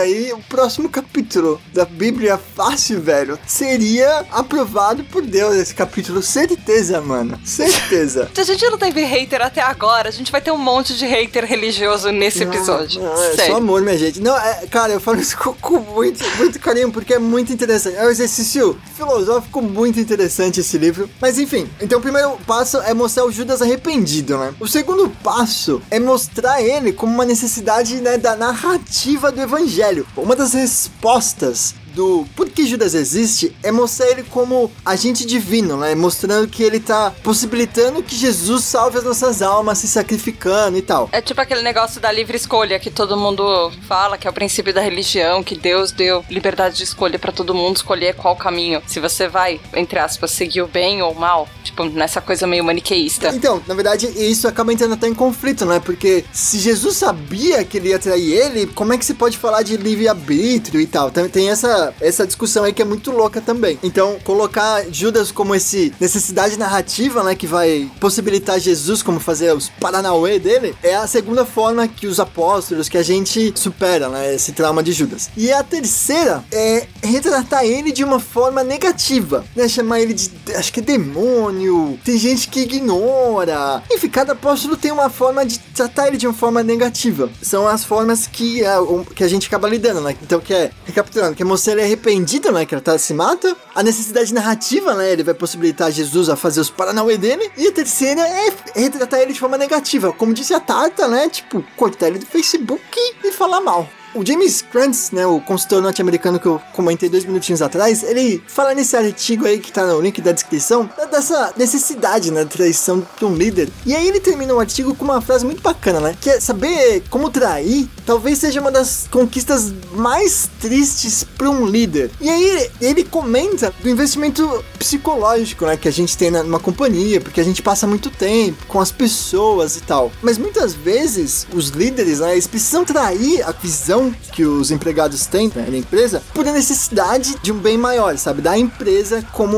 aí 0.00 0.32
o 0.32 0.38
próximo 0.42 0.88
capítulo 0.88 1.60
da 1.72 1.84
Bíblia 1.84 2.38
Fácil, 2.38 3.00
velho. 3.00 3.38
Seria 3.46 4.24
aprovado 4.30 5.04
por 5.04 5.22
Deus 5.22 5.54
esse 5.56 5.74
capítulo. 5.74 6.22
Certeza, 6.22 7.00
mano. 7.00 7.38
Certeza. 7.44 8.30
Se 8.34 8.40
a 8.42 8.44
gente 8.44 8.64
não 8.68 8.78
teve 8.78 9.02
hater 9.04 9.42
até 9.42 9.62
agora, 9.62 10.08
a 10.08 10.12
gente 10.12 10.30
vai 10.30 10.40
ter 10.40 10.50
um 10.50 10.58
monte 10.58 10.96
de 10.96 11.06
hater 11.06 11.44
religioso 11.44 12.10
nesse 12.10 12.42
episódio. 12.42 13.02
Não, 13.02 13.22
é 13.22 13.46
só 13.46 13.56
amor, 13.56 13.82
minha 13.82 13.98
gente. 13.98 14.20
Não, 14.20 14.36
é, 14.36 14.66
cara, 14.70 14.92
eu 14.92 15.00
falo 15.00 15.20
isso 15.20 15.36
com, 15.36 15.52
com 15.54 15.78
muito, 15.80 16.24
muito 16.36 16.58
carinho, 16.60 16.92
porque 16.92 17.14
é 17.14 17.18
muito 17.18 17.52
interessante. 17.52 17.96
É 17.96 18.06
um 18.06 18.10
exercício 18.10 18.78
filosófico 18.94 19.62
muito 19.62 19.98
interessante 19.98 20.60
esse 20.60 20.76
livro. 20.78 21.08
Mas 21.20 21.38
enfim, 21.38 21.68
então 21.80 21.98
o 21.98 22.02
primeiro 22.02 22.36
passo 22.46 22.78
é 22.78 22.92
mostrar 22.92 23.24
o 23.24 23.32
Judas 23.32 23.62
arrependido, 23.62 24.36
né? 24.38 24.54
O 24.60 24.68
segundo 24.68 25.08
passo 25.22 25.80
é 25.90 25.98
mostrar 25.98 26.62
ele 26.62 26.92
como 26.92 27.12
uma 27.12 27.24
necessidade 27.24 27.96
né, 27.96 28.18
da 28.18 28.36
narrativa 28.36 29.32
do 29.32 29.39
evangelho. 29.42 30.06
Uma 30.16 30.36
das 30.36 30.54
respostas 30.54 31.74
do 31.94 32.26
por 32.36 32.48
que 32.48 32.66
Judas 32.66 32.94
existe 32.94 33.54
é 33.62 33.70
mostrar 33.70 34.08
ele 34.10 34.22
como 34.24 34.70
agente 34.84 35.24
divino, 35.24 35.76
né? 35.76 35.94
Mostrando 35.94 36.48
que 36.48 36.62
ele 36.62 36.80
tá 36.80 37.12
possibilitando 37.22 38.02
que 38.02 38.16
Jesus 38.16 38.64
salve 38.64 38.98
as 38.98 39.04
nossas 39.04 39.42
almas 39.42 39.78
se 39.78 39.88
sacrificando 39.88 40.78
e 40.78 40.82
tal. 40.82 41.08
É 41.12 41.20
tipo 41.20 41.40
aquele 41.40 41.62
negócio 41.62 42.00
da 42.00 42.10
livre 42.10 42.36
escolha 42.36 42.78
que 42.78 42.90
todo 42.90 43.16
mundo 43.16 43.72
fala, 43.86 44.16
que 44.18 44.26
é 44.26 44.30
o 44.30 44.34
princípio 44.34 44.72
da 44.72 44.80
religião, 44.80 45.42
que 45.42 45.56
Deus 45.56 45.92
deu 45.92 46.24
liberdade 46.30 46.76
de 46.76 46.84
escolha 46.84 47.18
pra 47.18 47.32
todo 47.32 47.54
mundo 47.54 47.76
escolher 47.76 48.14
qual 48.14 48.36
caminho. 48.36 48.82
Se 48.86 49.00
você 49.00 49.28
vai, 49.28 49.60
entre 49.74 49.98
aspas, 49.98 50.30
seguir 50.30 50.62
o 50.62 50.66
bem 50.66 51.02
ou 51.02 51.12
o 51.12 51.18
mal, 51.18 51.48
tipo, 51.62 51.84
nessa 51.84 52.20
coisa 52.20 52.46
meio 52.46 52.64
maniqueísta. 52.64 53.28
Então, 53.34 53.62
na 53.66 53.74
verdade, 53.74 54.06
isso 54.16 54.46
acaba 54.48 54.72
entrando 54.72 54.94
até 54.94 55.06
em 55.06 55.14
conflito, 55.14 55.64
né? 55.64 55.80
Porque 55.80 56.24
se 56.32 56.58
Jesus 56.58 56.96
sabia 56.96 57.64
que 57.64 57.78
ele 57.78 57.90
ia 57.90 57.98
trair 57.98 58.32
ele, 58.32 58.66
como 58.66 58.92
é 58.92 58.98
que 58.98 59.04
se 59.04 59.14
pode 59.14 59.38
falar 59.38 59.62
de 59.62 59.76
livre-arbítrio 59.76 60.80
e 60.80 60.86
tal? 60.86 61.10
Tem, 61.10 61.28
tem 61.28 61.50
essa, 61.50 61.79
essa 62.00 62.26
discussão 62.26 62.64
aí 62.64 62.72
que 62.72 62.82
é 62.82 62.84
muito 62.84 63.10
louca 63.10 63.40
também. 63.40 63.78
Então, 63.82 64.18
colocar 64.24 64.84
Judas 64.90 65.30
como 65.32 65.54
esse 65.54 65.92
necessidade 66.00 66.58
narrativa, 66.58 67.22
né? 67.22 67.34
Que 67.34 67.46
vai 67.46 67.90
possibilitar 68.00 68.58
Jesus 68.60 69.02
como 69.02 69.18
fazer 69.20 69.54
os 69.54 69.68
paranauê 69.80 70.38
dele, 70.38 70.74
é 70.82 70.94
a 70.94 71.06
segunda 71.06 71.44
forma 71.44 71.86
que 71.88 72.06
os 72.06 72.18
apóstolos, 72.20 72.88
que 72.88 72.98
a 72.98 73.02
gente 73.02 73.52
supera, 73.56 74.08
né? 74.08 74.34
Esse 74.34 74.52
trauma 74.52 74.82
de 74.82 74.92
Judas. 74.92 75.30
E 75.36 75.52
a 75.52 75.62
terceira 75.62 76.44
é 76.52 76.86
retratar 77.02 77.64
ele 77.64 77.92
de 77.92 78.04
uma 78.04 78.20
forma 78.20 78.62
negativa, 78.62 79.44
né? 79.56 79.68
Chamar 79.68 80.00
ele 80.00 80.14
de, 80.14 80.30
acho 80.54 80.72
que 80.72 80.80
é 80.80 80.82
demônio. 80.82 81.98
Tem 82.04 82.18
gente 82.18 82.48
que 82.48 82.60
ignora. 82.60 83.82
Enfim, 83.90 84.08
cada 84.08 84.32
apóstolo 84.32 84.76
tem 84.76 84.90
uma 84.90 85.08
forma 85.10 85.44
de 85.44 85.58
tratar 85.58 86.08
ele 86.08 86.16
de 86.16 86.26
uma 86.26 86.34
forma 86.34 86.62
negativa. 86.62 87.30
São 87.42 87.66
as 87.66 87.84
formas 87.84 88.26
que 88.26 88.64
a, 88.64 88.80
o- 88.80 89.04
que 89.04 89.24
a 89.24 89.28
gente 89.28 89.46
acaba 89.46 89.68
lidando, 89.68 90.00
né? 90.00 90.16
Então, 90.22 90.40
que 90.40 90.52
é, 90.52 90.70
recapitulando, 90.84 91.34
que 91.34 91.42
é 91.42 91.46
mostrar 91.46 91.69
ele 91.72 91.82
arrependido, 91.82 92.50
né? 92.52 92.64
Que 92.66 92.74
ele 92.74 92.82
tá, 92.82 92.98
se 92.98 93.14
mata. 93.14 93.56
A 93.74 93.82
necessidade 93.82 94.32
narrativa, 94.34 94.94
né? 94.94 95.10
Ele 95.12 95.22
vai 95.24 95.34
possibilitar 95.34 95.90
Jesus 95.90 96.28
a 96.28 96.36
fazer 96.36 96.60
os 96.60 96.70
paranauê 96.70 97.16
dele. 97.16 97.50
E 97.56 97.68
a 97.68 97.72
terceira 97.72 98.20
é 98.20 98.52
retratar 98.74 99.20
ele 99.20 99.32
de 99.32 99.40
forma 99.40 99.56
negativa. 99.58 100.12
Como 100.12 100.34
disse 100.34 100.54
a 100.54 100.60
Tata, 100.60 101.08
né? 101.08 101.28
Tipo, 101.28 101.64
cortar 101.76 102.08
ele 102.08 102.18
do 102.18 102.26
Facebook 102.26 102.82
e 103.24 103.32
falar 103.32 103.60
mal. 103.60 103.88
O 104.12 104.26
James 104.26 104.60
Krantz, 104.60 105.12
né, 105.12 105.24
o 105.24 105.40
consultor 105.40 105.80
norte-americano 105.80 106.40
que 106.40 106.46
eu 106.46 106.60
comentei 106.72 107.08
dois 107.08 107.24
minutinhos 107.24 107.62
atrás, 107.62 108.02
ele 108.02 108.42
fala 108.48 108.74
nesse 108.74 108.96
artigo 108.96 109.46
aí 109.46 109.60
que 109.60 109.70
tá 109.70 109.86
no 109.86 110.00
link 110.00 110.20
da 110.20 110.32
descrição, 110.32 110.90
da- 110.96 111.04
dessa 111.04 111.54
necessidade, 111.56 112.32
né, 112.32 112.44
traição 112.44 113.06
de 113.16 113.24
um 113.24 113.36
líder. 113.36 113.68
E 113.86 113.94
aí 113.94 114.08
ele 114.08 114.18
termina 114.18 114.52
o 114.52 114.58
artigo 114.58 114.96
com 114.96 115.04
uma 115.04 115.20
frase 115.20 115.44
muito 115.46 115.62
bacana, 115.62 116.00
né, 116.00 116.16
que 116.20 116.28
é 116.28 116.40
saber 116.40 117.04
como 117.08 117.30
trair 117.30 117.88
talvez 118.10 118.38
seja 118.38 118.60
uma 118.60 118.72
das 118.72 119.06
conquistas 119.08 119.72
mais 119.92 120.50
tristes 120.60 121.22
para 121.22 121.48
um 121.48 121.64
líder. 121.64 122.10
E 122.20 122.28
aí 122.28 122.68
ele 122.80 123.04
comenta 123.04 123.72
do 123.80 123.88
investimento 123.88 124.64
psicológico, 124.76 125.64
né, 125.64 125.76
que 125.76 125.86
a 125.86 125.92
gente 125.92 126.18
tem 126.18 126.28
numa 126.28 126.58
companhia, 126.58 127.20
porque 127.20 127.40
a 127.40 127.44
gente 127.44 127.62
passa 127.62 127.86
muito 127.86 128.10
tempo 128.10 128.66
com 128.66 128.80
as 128.80 128.90
pessoas 128.90 129.76
e 129.76 129.80
tal. 129.82 130.10
Mas 130.22 130.38
muitas 130.38 130.74
vezes 130.74 131.46
os 131.54 131.68
líderes, 131.68 132.18
né, 132.18 132.32
eles 132.32 132.48
precisam 132.48 132.84
trair 132.84 133.44
a 133.44 133.52
visão 133.52 134.12
que 134.32 134.44
os 134.44 134.72
empregados 134.72 135.26
têm 135.26 135.52
né, 135.54 135.68
na 135.70 135.76
empresa 135.76 136.20
por 136.34 136.44
necessidade 136.44 137.36
de 137.40 137.52
um 137.52 137.58
bem 137.58 137.78
maior, 137.78 138.18
sabe? 138.18 138.42
Da 138.42 138.58
empresa 138.58 139.24
como 139.32 139.56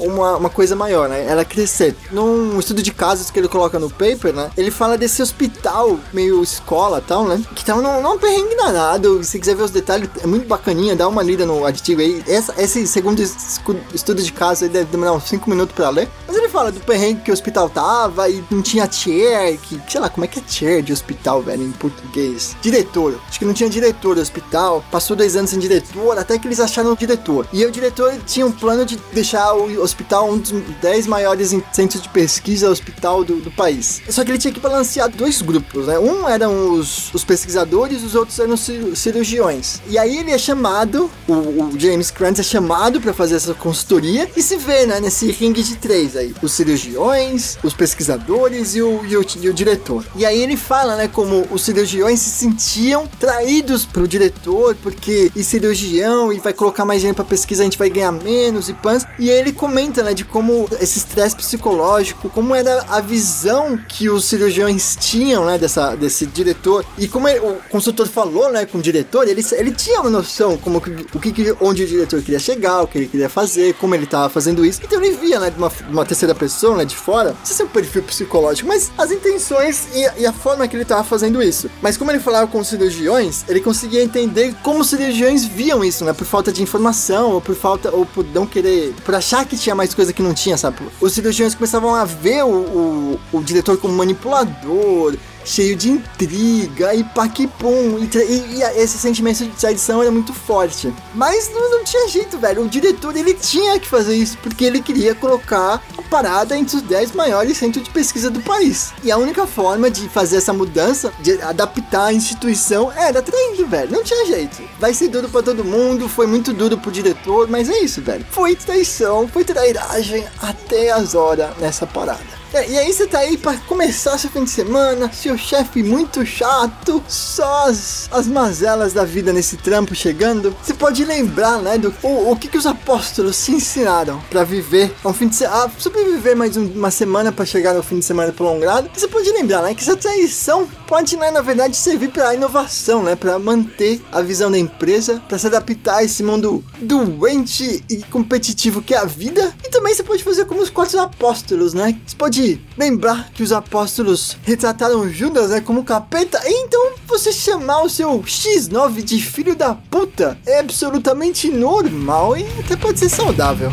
uma, 0.00 0.38
uma 0.38 0.50
coisa 0.50 0.74
maior, 0.74 1.08
né? 1.08 1.24
Ela 1.28 1.44
crescer. 1.44 1.94
Num 2.10 2.58
estudo 2.58 2.82
de 2.82 2.92
casos 2.92 3.30
que 3.30 3.38
ele 3.38 3.46
coloca 3.46 3.78
no 3.78 3.88
paper, 3.88 4.32
né? 4.32 4.50
Ele 4.56 4.72
fala 4.72 4.98
desse 4.98 5.22
hospital 5.22 6.00
meio 6.12 6.42
escola 6.42 7.00
tal, 7.00 7.28
né? 7.28 7.40
Que 7.54 7.64
tá 7.92 8.00
num, 8.00 8.02
num 8.02 8.18
perrengue 8.18 8.56
danado. 8.56 9.22
Se 9.22 9.38
quiser 9.38 9.54
ver 9.54 9.64
os 9.64 9.70
detalhes, 9.70 10.08
é 10.22 10.26
muito 10.26 10.46
bacaninha. 10.46 10.96
Dá 10.96 11.06
uma 11.08 11.22
lida 11.22 11.44
no 11.44 11.66
artigo 11.66 12.00
aí. 12.00 12.22
Essa, 12.26 12.54
esse 12.60 12.86
segundo 12.86 13.20
estudo 13.22 14.22
de 14.22 14.32
caso 14.32 14.64
aí 14.64 14.70
deve 14.70 14.90
demorar 14.90 15.12
uns 15.12 15.24
5 15.24 15.48
minutos 15.48 15.74
pra 15.74 15.90
ler. 15.90 16.08
Mas 16.26 16.36
ele 16.36 16.48
fala 16.48 16.72
do 16.72 16.80
perrengue 16.80 17.22
que 17.22 17.30
o 17.30 17.34
hospital 17.34 17.68
tava 17.68 18.28
e 18.28 18.42
não 18.50 18.62
tinha 18.62 18.90
chair, 18.90 19.58
que, 19.58 19.80
sei 19.88 20.00
lá, 20.00 20.08
como 20.08 20.24
é 20.24 20.28
que 20.28 20.38
é 20.38 20.42
chair 20.46 20.82
de 20.82 20.92
hospital, 20.92 21.42
velho, 21.42 21.62
em 21.62 21.72
português? 21.72 22.56
Diretor. 22.62 23.18
Acho 23.28 23.38
que 23.38 23.44
não 23.44 23.54
tinha 23.54 23.68
diretor 23.68 24.14
do 24.14 24.20
hospital. 24.20 24.84
Passou 24.90 25.16
dois 25.16 25.36
anos 25.36 25.50
sem 25.50 25.58
diretor, 25.58 26.18
até 26.18 26.38
que 26.38 26.46
eles 26.46 26.60
acharam 26.60 26.92
o 26.92 26.96
diretor. 26.96 27.46
E 27.52 27.64
o 27.64 27.70
diretor 27.70 28.14
tinha 28.26 28.46
um 28.46 28.52
plano 28.52 28.84
de 28.84 28.96
deixar 29.12 29.52
o 29.54 29.82
hospital 29.82 30.30
um 30.30 30.38
dos 30.38 30.52
10 30.80 31.06
maiores 31.06 31.54
centros 31.72 32.02
de 32.02 32.08
pesquisa 32.08 32.70
hospital 32.70 33.24
do, 33.24 33.36
do 33.36 33.50
país. 33.50 34.00
Só 34.08 34.24
que 34.24 34.30
ele 34.30 34.38
tinha 34.38 34.52
que 34.52 34.60
balancear 34.60 35.10
dois 35.10 35.42
grupos, 35.42 35.86
né? 35.86 35.98
Um 35.98 36.28
eram 36.28 36.72
os, 36.72 37.12
os 37.12 37.24
pesquisadores, 37.24 37.71
os 37.74 38.14
outros 38.14 38.38
eram 38.38 38.56
cirurgiões. 38.56 39.80
E 39.88 39.98
aí 39.98 40.18
ele 40.18 40.30
é 40.30 40.38
chamado, 40.38 41.10
o, 41.28 41.32
o 41.32 41.74
James 41.78 42.10
Krantz 42.10 42.40
é 42.40 42.42
chamado 42.42 43.00
para 43.00 43.12
fazer 43.12 43.36
essa 43.36 43.54
consultoria 43.54 44.28
e 44.36 44.42
se 44.42 44.56
vê, 44.56 44.86
né, 44.86 45.00
nesse 45.00 45.30
ringue 45.30 45.62
de 45.62 45.76
três 45.76 46.16
aí. 46.16 46.34
os 46.42 46.52
cirurgiões, 46.52 47.58
os 47.62 47.74
pesquisadores 47.74 48.74
e 48.74 48.82
o, 48.82 49.04
e 49.06 49.16
o, 49.16 49.24
e 49.40 49.48
o 49.48 49.54
diretor. 49.54 50.04
E 50.16 50.24
aí 50.26 50.40
ele 50.40 50.56
fala, 50.56 50.96
né, 50.96 51.08
como 51.08 51.46
os 51.50 51.62
cirurgiões 51.62 52.20
se 52.20 52.30
sentiam 52.30 53.08
traídos 53.18 53.84
pro 53.84 54.06
diretor, 54.06 54.76
porque 54.82 55.30
e 55.34 55.42
cirurgião 55.42 56.32
e 56.32 56.38
vai 56.38 56.52
colocar 56.52 56.84
mais 56.84 57.00
gente 57.00 57.14
pra 57.14 57.24
pesquisa, 57.24 57.62
a 57.62 57.64
gente 57.64 57.78
vai 57.78 57.88
ganhar 57.90 58.12
menos 58.12 58.68
e 58.68 58.74
pans. 58.74 59.04
E 59.18 59.30
ele 59.30 59.52
comenta, 59.52 60.02
né, 60.02 60.14
de 60.14 60.24
como 60.24 60.68
esse 60.80 60.98
estresse 60.98 61.36
psicológico, 61.36 62.28
como 62.30 62.54
era 62.54 62.84
a 62.88 63.00
visão 63.00 63.78
que 63.88 64.08
os 64.08 64.24
cirurgiões 64.24 64.96
tinham, 65.00 65.44
né, 65.44 65.58
dessa, 65.58 65.94
desse 65.94 66.26
diretor. 66.26 66.84
E 66.98 67.06
como 67.08 67.28
ele- 67.28 67.40
o 67.40 67.56
consultor 67.70 68.06
falou, 68.06 68.50
né, 68.52 68.66
com 68.66 68.78
o 68.78 68.82
diretor, 68.82 69.26
ele, 69.28 69.44
ele 69.52 69.72
tinha 69.72 70.00
uma 70.00 70.10
noção 70.10 70.56
como 70.58 70.78
o 70.78 71.20
que, 71.20 71.32
onde 71.60 71.82
o 71.84 71.86
diretor 71.86 72.20
queria 72.22 72.38
chegar, 72.38 72.82
o 72.82 72.86
que 72.86 72.98
ele 72.98 73.06
queria 73.08 73.28
fazer, 73.28 73.74
como 73.74 73.94
ele 73.94 74.06
tava 74.06 74.28
fazendo 74.28 74.64
isso. 74.64 74.80
Então 74.84 75.02
ele 75.02 75.16
via, 75.16 75.38
né, 75.40 75.50
de 75.50 75.58
uma, 75.58 75.68
de 75.68 75.90
uma 75.92 76.04
terceira 76.04 76.34
pessoa, 76.34 76.76
né, 76.76 76.84
de 76.84 76.96
fora, 76.96 77.34
se 77.44 77.60
é 77.60 77.64
um 77.64 77.68
perfil 77.68 78.02
psicológico, 78.02 78.68
mas 78.68 78.90
as 78.98 79.10
intenções 79.10 79.88
e, 79.94 80.04
a- 80.06 80.14
e 80.18 80.26
a 80.26 80.32
forma 80.32 80.66
que 80.68 80.76
ele 80.76 80.84
tava 80.84 81.04
fazendo 81.04 81.42
isso. 81.42 81.70
Mas 81.80 81.96
como 81.96 82.10
ele 82.10 82.20
falava 82.20 82.46
com 82.46 82.58
os 82.60 82.68
cirurgiões, 82.68 83.44
ele 83.48 83.60
conseguia 83.60 84.02
entender 84.02 84.54
como 84.62 84.80
os 84.80 84.88
cirurgiões 84.88 85.44
viam 85.44 85.84
isso, 85.84 86.04
né, 86.04 86.12
por 86.12 86.24
falta 86.26 86.52
de 86.52 86.62
informação, 86.62 87.32
ou 87.32 87.40
por 87.40 87.54
falta, 87.54 87.90
ou 87.90 88.04
por 88.06 88.24
não 88.34 88.46
querer, 88.46 88.94
por 89.04 89.14
achar 89.14 89.44
que 89.46 89.56
tinha 89.56 89.74
mais 89.74 89.94
coisa 89.94 90.12
que 90.12 90.22
não 90.22 90.34
tinha, 90.34 90.56
sabe? 90.56 90.76
Os 91.00 91.12
cirurgiões 91.12 91.54
começavam 91.54 91.94
a 91.94 92.04
ver 92.04 92.44
o, 92.44 92.48
o, 92.48 93.20
o 93.32 93.42
diretor 93.42 93.76
como 93.78 93.94
manipulador, 93.94 95.14
cheio 95.44 95.76
de 95.76 95.90
intriga 95.90 96.94
e 96.94 97.04
paquipum. 97.04 97.98
E, 97.98 98.16
e, 98.16 98.58
e 98.58 98.62
esse 98.80 98.98
sentimento 98.98 99.44
de 99.44 99.50
traição 99.50 100.02
era 100.02 100.10
muito 100.10 100.32
forte. 100.32 100.92
Mas 101.14 101.50
não, 101.52 101.70
não 101.70 101.84
tinha 101.84 102.08
jeito, 102.08 102.38
velho. 102.38 102.62
O 102.62 102.68
diretor 102.68 103.16
ele 103.16 103.34
tinha 103.34 103.78
que 103.78 103.88
fazer 103.88 104.14
isso 104.14 104.38
porque 104.38 104.64
ele 104.64 104.80
queria 104.80 105.14
colocar 105.14 105.82
a 105.98 106.02
parada 106.02 106.56
entre 106.56 106.76
os 106.76 106.82
10 106.82 107.12
maiores 107.12 107.56
centros 107.56 107.84
de 107.84 107.90
pesquisa 107.90 108.30
do 108.30 108.40
país. 108.40 108.92
E 109.02 109.10
a 109.10 109.16
única 109.16 109.46
forma 109.46 109.90
de 109.90 110.08
fazer 110.08 110.36
essa 110.36 110.52
mudança, 110.52 111.12
de 111.20 111.40
adaptar 111.42 112.06
a 112.06 112.12
instituição, 112.12 112.92
era 112.92 113.22
traindo, 113.22 113.66
velho. 113.66 113.92
Não 113.92 114.02
tinha 114.02 114.26
jeito. 114.26 114.62
Vai 114.78 114.94
ser 114.94 115.08
duro 115.08 115.28
pra 115.28 115.42
todo 115.42 115.64
mundo, 115.64 116.08
foi 116.08 116.26
muito 116.26 116.52
duro 116.52 116.78
pro 116.78 116.90
diretor, 116.90 117.48
mas 117.48 117.68
é 117.68 117.78
isso, 117.80 118.00
velho. 118.00 118.24
Foi 118.30 118.54
traição, 118.54 119.28
foi 119.28 119.44
trairagem 119.44 120.24
até 120.40 120.90
as 120.90 121.14
horas 121.14 121.56
nessa 121.58 121.86
parada. 121.86 122.41
É, 122.54 122.68
e 122.70 122.78
aí 122.78 122.92
você 122.92 123.06
tá 123.06 123.20
aí 123.20 123.38
pra 123.38 123.56
começar 123.56 124.18
seu 124.18 124.28
fim 124.28 124.44
de 124.44 124.50
semana, 124.50 125.10
seu 125.10 125.38
chefe 125.38 125.82
muito 125.82 126.24
chato, 126.26 127.02
só 127.08 127.66
as, 127.66 128.10
as 128.12 128.26
mazelas 128.26 128.92
da 128.92 129.04
vida 129.06 129.32
nesse 129.32 129.56
trampo 129.56 129.94
chegando. 129.94 130.54
Você 130.62 130.74
pode 130.74 131.02
lembrar, 131.02 131.58
né, 131.62 131.78
do 131.78 131.94
o, 132.02 132.30
o 132.30 132.36
que, 132.36 132.48
que 132.48 132.58
os 132.58 132.66
apóstolos 132.66 133.36
se 133.36 133.52
ensinaram 133.52 134.20
pra 134.28 134.44
viver 134.44 134.94
um 135.02 135.14
fim 135.14 135.28
de 135.28 135.36
semana, 135.36 135.72
sobreviver 135.78 136.36
mais 136.36 136.54
um- 136.58 136.66
uma 136.72 136.90
semana 136.90 137.32
pra 137.32 137.46
chegar 137.46 137.72
no 137.72 137.82
fim 137.82 137.98
de 138.00 138.04
semana 138.04 138.30
prolongado. 138.32 138.90
Você 138.94 139.08
pode 139.08 139.30
lembrar, 139.32 139.62
né, 139.62 139.74
que 139.74 139.80
essa 139.80 139.96
traição 139.96 140.68
pode, 140.86 141.16
né, 141.16 141.30
na 141.30 141.40
verdade, 141.40 141.74
servir 141.74 142.10
pra 142.10 142.34
inovação, 142.34 143.02
né, 143.02 143.16
pra 143.16 143.38
manter 143.38 143.98
a 144.12 144.20
visão 144.20 144.50
da 144.50 144.58
empresa, 144.58 145.22
pra 145.26 145.38
se 145.38 145.46
adaptar 145.46 145.96
a 145.96 146.04
esse 146.04 146.22
mundo 146.22 146.62
doente 146.78 147.82
e 147.88 147.96
competitivo 148.04 148.82
que 148.82 148.92
é 148.94 148.98
a 148.98 149.06
vida. 149.06 149.54
Também 149.82 149.96
você 149.96 150.04
pode 150.04 150.22
fazer 150.22 150.44
como 150.44 150.62
os 150.62 150.70
quatro 150.70 151.00
apóstolos, 151.00 151.74
né? 151.74 152.00
Você 152.06 152.14
pode 152.14 152.60
lembrar 152.78 153.32
que 153.32 153.42
os 153.42 153.50
apóstolos 153.50 154.36
retrataram 154.44 155.10
Judas, 155.10 155.50
né, 155.50 155.60
como 155.60 155.82
capeta. 155.82 156.40
Então 156.46 156.92
você 157.04 157.32
chamar 157.32 157.82
o 157.82 157.90
seu 157.90 158.20
X9 158.20 159.02
de 159.02 159.20
filho 159.20 159.56
da 159.56 159.74
puta 159.74 160.38
é 160.46 160.60
absolutamente 160.60 161.50
normal 161.50 162.36
e 162.36 162.46
até 162.60 162.76
pode 162.76 163.00
ser 163.00 163.08
saudável. 163.08 163.72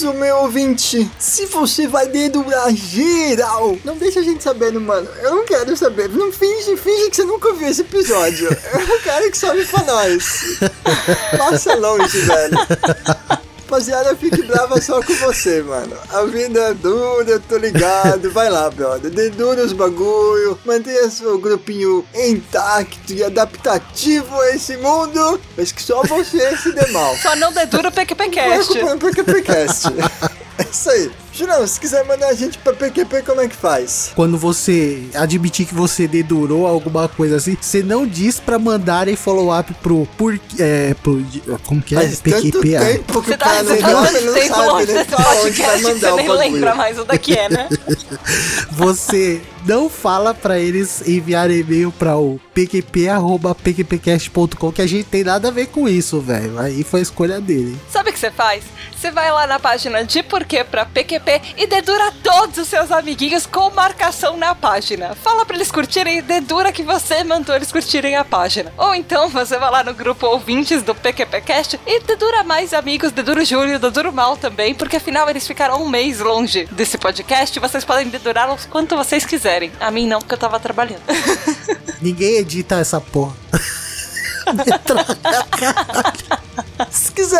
Isso, 0.00 0.14
meu 0.14 0.36
ouvinte. 0.38 1.10
Se 1.18 1.44
você 1.44 1.86
vai 1.86 2.08
dedurar 2.08 2.74
geral, 2.74 3.76
não 3.84 3.98
deixa 3.98 4.20
a 4.20 4.22
gente 4.22 4.42
sabendo, 4.42 4.80
mano. 4.80 5.06
Eu 5.20 5.34
não 5.34 5.44
quero 5.44 5.76
saber. 5.76 6.08
Não 6.08 6.32
finge, 6.32 6.74
finge 6.78 7.10
que 7.10 7.16
você 7.16 7.24
nunca 7.24 7.52
viu 7.52 7.68
esse 7.68 7.82
episódio. 7.82 8.48
Eu 8.48 9.00
quero 9.02 9.30
que 9.30 9.36
sobe 9.36 9.62
pra 9.66 9.82
nós. 9.82 10.58
Passa 11.36 11.74
longe, 11.74 12.18
velho. 12.18 12.56
Rapaziada, 13.70 14.16
fique 14.16 14.42
brava 14.42 14.80
só 14.80 15.00
com 15.00 15.14
você, 15.14 15.62
mano. 15.62 15.96
A 16.08 16.24
vida 16.24 16.58
é 16.60 16.74
dura, 16.74 17.30
eu 17.30 17.40
tô 17.40 17.56
ligado. 17.56 18.28
Vai 18.32 18.50
lá, 18.50 18.68
brother. 18.68 19.12
Dedura 19.12 19.62
os 19.62 19.72
bagulho. 19.72 20.58
Mantenha 20.64 21.08
seu 21.08 21.38
grupinho 21.38 22.04
intacto 22.12 23.12
e 23.12 23.22
adaptativo 23.22 24.40
a 24.40 24.50
esse 24.50 24.76
mundo. 24.78 25.40
Mas 25.56 25.70
que 25.70 25.80
só 25.80 26.02
você 26.02 26.56
se 26.56 26.72
dê 26.72 26.84
mal. 26.88 27.16
Só 27.18 27.36
não 27.36 27.52
dedura 27.52 27.90
o 27.90 27.92
PQPcast. 27.92 28.72
PQPcast. 28.98 29.86
é 30.58 30.62
isso 30.68 30.90
aí. 30.90 31.12
Julião, 31.40 31.66
se 31.66 31.80
quiser 31.80 32.04
mandar 32.04 32.28
a 32.28 32.34
gente 32.34 32.58
pra 32.58 32.74
PQP, 32.74 33.22
como 33.22 33.40
é 33.40 33.48
que 33.48 33.56
faz? 33.56 34.12
Quando 34.14 34.36
você 34.36 35.04
admitir 35.14 35.64
que 35.66 35.74
você 35.74 36.06
dedurou 36.06 36.66
alguma 36.66 37.08
coisa 37.08 37.36
assim, 37.36 37.56
você 37.58 37.82
não 37.82 38.06
diz 38.06 38.38
pra 38.38 38.58
mandarem 38.58 39.16
follow-up 39.16 39.72
pro. 39.74 40.06
Por, 40.18 40.38
é, 40.58 40.92
pro 41.02 41.24
como 41.64 41.80
que 41.80 41.96
é? 41.96 42.00
Faz 42.00 42.20
tanto 42.20 42.42
PQP. 42.42 42.76
ah. 42.76 42.80
tempo 42.80 43.22
que 43.22 43.28
Você 43.28 43.34
o 43.34 43.38
tá, 43.38 43.62
não 43.62 43.64
você 43.64 43.78
tá 43.78 43.88
tanto 43.88 44.16
ele 44.16 44.26
não 44.26 44.34
tempo 44.34 44.54
sabe 44.54 44.68
longe 44.68 44.86
nem 44.86 44.96
desse 44.96 45.08
pra 45.08 45.16
onde 45.16 45.28
vai 45.30 45.40
podcast 45.40 45.78
que 45.78 45.82
mandar 45.82 46.10
você 46.10 46.12
o 46.12 46.16
nem 46.16 46.28
lembra 46.28 46.74
mais 46.74 46.98
onde 46.98 47.14
é 47.14 47.18
que 47.18 47.38
é, 47.38 47.48
né? 47.48 47.68
Você 48.72 49.40
não 49.66 49.90
fala 49.90 50.32
pra 50.34 50.58
eles 50.58 51.06
enviar 51.06 51.50
e-mail 51.50 51.92
pra 51.92 52.16
o 52.16 52.40
pqp.pqpcast.com 52.54 54.72
que 54.72 54.82
a 54.82 54.86
gente 54.86 55.04
tem 55.04 55.22
nada 55.24 55.48
a 55.48 55.50
ver 55.50 55.66
com 55.66 55.88
isso, 55.88 56.20
velho. 56.20 56.58
Aí 56.58 56.82
foi 56.82 57.00
a 57.00 57.02
escolha 57.02 57.40
dele. 57.40 57.78
Sabe 57.90 58.10
o 58.10 58.12
que 58.12 58.18
você 58.18 58.30
faz? 58.30 58.64
Você 58.96 59.10
vai 59.10 59.30
lá 59.30 59.46
na 59.46 59.58
página 59.58 60.04
de 60.04 60.22
porquê 60.22 60.64
pra 60.64 60.84
PQP 60.84 61.29
e 61.56 61.66
dedura 61.66 62.12
todos 62.22 62.56
os 62.56 62.68
seus 62.68 62.90
amiguinhos 62.90 63.46
com 63.46 63.70
marcação 63.70 64.36
na 64.36 64.54
página. 64.54 65.14
Fala 65.14 65.44
pra 65.44 65.56
eles 65.56 65.70
curtirem 65.70 66.18
e 66.18 66.22
dedura 66.22 66.72
que 66.72 66.82
você 66.82 67.22
mandou 67.22 67.54
eles 67.54 67.70
curtirem 67.70 68.16
a 68.16 68.24
página. 68.24 68.72
Ou 68.78 68.94
então 68.94 69.28
você 69.28 69.58
vai 69.58 69.70
lá 69.70 69.84
no 69.84 69.92
grupo 69.92 70.26
ouvintes 70.26 70.82
do 70.82 70.94
PQPcast 70.94 71.78
e 71.86 72.00
dedura 72.00 72.42
mais 72.42 72.72
amigos, 72.72 73.12
dedura 73.12 73.42
o 73.42 73.44
Júlio, 73.44 73.78
dedura 73.78 74.08
o 74.08 74.12
Mal 74.12 74.36
também, 74.36 74.74
porque 74.74 74.96
afinal 74.96 75.28
eles 75.28 75.46
ficaram 75.46 75.82
um 75.82 75.88
mês 75.88 76.20
longe 76.20 76.66
desse 76.72 76.96
podcast 76.96 77.58
e 77.58 77.60
vocês 77.60 77.84
podem 77.84 78.08
dedurá-los 78.08 78.66
quanto 78.66 78.96
vocês 78.96 79.24
quiserem. 79.24 79.70
A 79.78 79.90
mim 79.90 80.06
não, 80.06 80.20
porque 80.20 80.34
eu 80.34 80.38
tava 80.38 80.58
trabalhando. 80.58 81.02
Ninguém 82.00 82.36
edita 82.36 82.76
essa 82.76 83.00
porra. 83.00 83.36
Se 84.50 84.56
quiser 85.58 86.39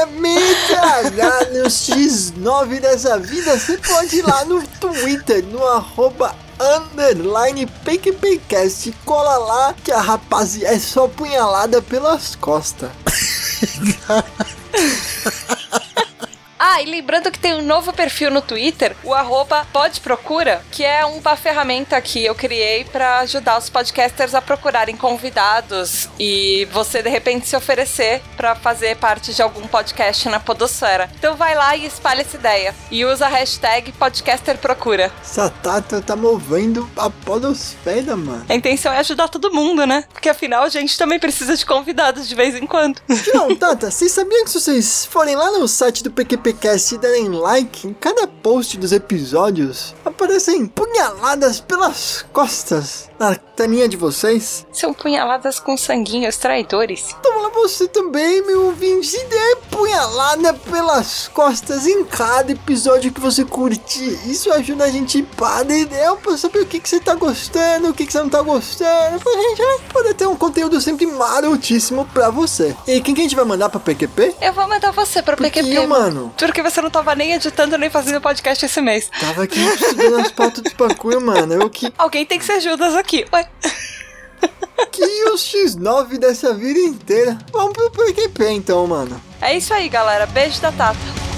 me 0.07 0.37
tragar 0.67 1.51
no 1.51 1.65
X9 1.65 2.81
dessa 2.81 3.19
vida, 3.19 3.59
você 3.59 3.79
pode 3.79 4.17
ir 4.17 4.23
lá 4.23 4.45
no 4.45 4.63
Twitter, 4.79 5.45
no 5.47 5.67
arroba 5.67 6.35
underline 6.61 7.67
PQPcast. 7.67 8.93
Cola 9.05 9.39
lá 9.39 9.75
que 9.83 9.91
a 9.91 10.01
rapaziada 10.01 10.75
é 10.75 10.79
só 10.79 11.09
punhalada 11.09 11.81
pelas 11.81 12.35
costas. 12.37 12.91
Ah, 16.63 16.83
e 16.83 16.85
lembrando 16.85 17.31
que 17.31 17.39
tem 17.39 17.55
um 17.55 17.63
novo 17.63 17.91
perfil 17.91 18.31
no 18.31 18.43
Twitter, 18.43 18.95
o 19.03 19.15
arroba 19.15 19.67
podprocura, 19.73 20.63
que 20.71 20.85
é 20.85 21.07
uma 21.07 21.35
ferramenta 21.35 21.99
que 22.03 22.23
eu 22.23 22.35
criei 22.35 22.85
pra 22.85 23.21
ajudar 23.21 23.57
os 23.57 23.71
podcasters 23.71 24.35
a 24.35 24.43
procurarem 24.43 24.95
convidados 24.95 26.11
e 26.19 26.69
você 26.71 27.03
de 27.03 27.09
repente 27.09 27.49
se 27.49 27.57
oferecer 27.57 28.21
pra 28.37 28.55
fazer 28.55 28.99
parte 28.99 29.33
de 29.33 29.41
algum 29.41 29.67
podcast 29.67 30.29
na 30.29 30.39
podosfera. 30.39 31.11
Então 31.19 31.35
vai 31.35 31.55
lá 31.55 31.75
e 31.75 31.87
espalha 31.87 32.21
essa 32.21 32.37
ideia 32.37 32.75
e 32.91 33.07
usa 33.07 33.25
a 33.25 33.31
hashtag 33.31 33.91
podcasterprocura. 33.93 35.11
Essa 35.23 35.49
Tata 35.49 36.03
tá 36.03 36.15
movendo 36.15 36.87
a 36.95 37.09
podosfera, 37.09 38.15
mano. 38.15 38.45
A 38.47 38.55
intenção 38.55 38.93
é 38.93 38.99
ajudar 38.99 39.29
todo 39.29 39.51
mundo, 39.51 39.87
né? 39.87 40.05
Porque 40.13 40.29
afinal 40.29 40.65
a 40.65 40.69
gente 40.69 40.99
também 40.99 41.19
precisa 41.19 41.57
de 41.57 41.65
convidados 41.65 42.29
de 42.29 42.35
vez 42.35 42.55
em 42.55 42.67
quando. 42.67 43.01
Não, 43.33 43.57
Tata, 43.57 43.91
vocês 43.91 44.13
sabiam 44.13 44.45
que 44.45 44.51
se 44.51 44.61
vocês 44.61 45.07
forem 45.07 45.35
lá 45.35 45.51
no 45.53 45.67
site 45.67 46.03
do 46.03 46.11
PQPcast 46.11 46.50
e 46.53 46.99
derem 46.99 47.29
like 47.29 47.87
em 47.87 47.95
cada 47.95 48.27
post 48.27 48.77
dos 48.79 48.93
episódios, 48.93 49.95
aparecem 50.05 50.67
punhaladas 50.67 51.61
pelas 51.61 52.25
costas 52.33 53.09
na 53.19 53.35
telinha 53.35 53.87
de 53.89 53.97
vocês? 53.97 54.67
São 54.73 54.95
punhaladas 54.95 55.61
com 55.61 55.77
sanguinhos 55.77 56.39
traidores. 56.39 57.15
Então 57.21 57.43
lá 57.43 57.51
você 57.51 57.87
também, 57.87 58.43
meu 58.47 58.67
ouvinte, 58.67 59.07
se 59.07 59.25
der 59.27 59.57
punhalada 59.71 60.55
pelas 60.55 61.29
costas 61.29 61.87
em 61.87 62.05
cada 62.05 62.53
episódio 62.53 63.13
que 63.13 63.21
você 63.21 63.45
curtir. 63.45 64.19
Isso 64.27 64.51
ajuda 64.53 64.85
a 64.85 64.91
gente 64.91 65.27
a 65.43 65.63
dar 65.63 65.77
ideia 65.77 66.15
pra 66.17 66.37
saber 66.39 66.61
o 66.61 66.67
que, 66.67 66.81
que 66.81 66.89
você 66.89 66.99
tá 66.99 67.15
gostando, 67.15 67.91
o 67.91 67.95
que, 67.95 68.07
que 68.07 68.13
você 68.13 68.21
não 68.21 68.31
tá 68.31 68.41
gostando, 68.41 69.21
pra 69.21 69.33
gente 69.33 69.61
né, 69.63 69.79
poder 69.93 70.15
ter 70.15 70.27
um 70.27 70.37
conteúdo 70.37 70.81
sempre 70.81 71.07
marotíssimo 71.07 72.07
pra 72.15 72.31
você. 72.31 72.75
E 72.87 73.01
quem 73.01 73.15
que 73.15 73.21
a 73.21 73.25
gente 73.25 73.37
vai 73.37 73.45
mandar 73.45 73.69
pra 73.69 73.79
PQP? 73.81 74.37
Eu 74.41 74.53
vou 74.55 74.67
mandar 74.67 74.93
você 74.93 75.23
pro 75.23 75.37
Porque, 75.37 75.63
PQP. 75.63 75.87
mano, 75.87 76.33
Porque 76.47 76.63
você 76.63 76.81
não 76.81 76.91
tava 76.91 77.15
nem 77.15 77.33
editando 77.33 77.77
nem 77.79 77.91
fazendo 77.91 78.21
podcast 78.21 78.65
esse 78.65 78.81
mês. 78.81 79.11
Tava 79.21 79.45
aqui 79.45 79.61
estudando 79.61 80.21
as 80.21 80.31
pautas 80.31 80.63
de 80.63 80.71
pacu, 80.75 81.21
mano. 81.21 81.55
Eu 81.55 81.71
que, 81.71 81.93
Alguém 81.97 82.25
tem 82.27 82.39
que 82.39 82.45
ser 82.45 82.61
Judas 82.61 82.95
aqui. 82.95 83.27
Ué. 83.33 83.49
que 84.91 85.25
os 85.31 85.43
X9 85.43 86.19
dessa 86.19 86.55
vida 86.55 86.79
inteira. 86.79 87.39
Vamos 87.53 87.73
pro 87.73 87.91
PQP 87.91 88.51
então, 88.51 88.87
mano. 88.87 89.21
É 89.41 89.57
isso 89.57 89.73
aí, 89.73 89.89
galera. 89.89 90.27
Beijo 90.27 90.61
da 90.61 90.73
Tata. 90.73 91.30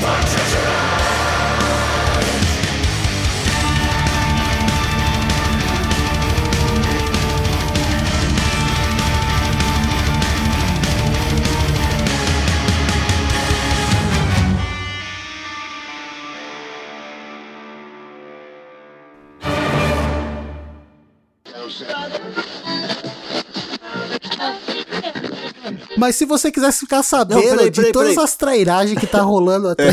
My 0.00 0.20
treasure 0.20 0.87
Mas 25.98 26.16
se 26.16 26.24
você 26.24 26.52
quisesse 26.52 26.80
ficar 26.80 27.02
sabendo 27.02 27.40
Não, 27.42 27.50
peraí, 27.50 27.70
de 27.70 27.76
peraí, 27.80 27.92
todas 27.92 28.10
peraí. 28.10 28.24
as 28.24 28.36
trairagens 28.36 28.98
que 29.00 29.06
tá 29.06 29.20
rolando 29.20 29.68
até. 29.68 29.92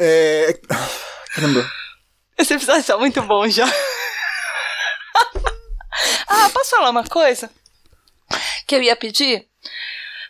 É. 0.00 0.58
Caramba. 1.34 1.70
Esse 2.36 2.54
episódio 2.54 2.84
tá 2.84 2.96
muito 2.98 3.22
bom 3.22 3.46
já. 3.48 3.66
ah, 6.28 6.50
posso 6.52 6.70
falar 6.70 6.90
uma 6.90 7.04
coisa? 7.04 7.50
Que 8.66 8.74
eu 8.74 8.82
ia 8.82 8.96
pedir? 8.96 9.46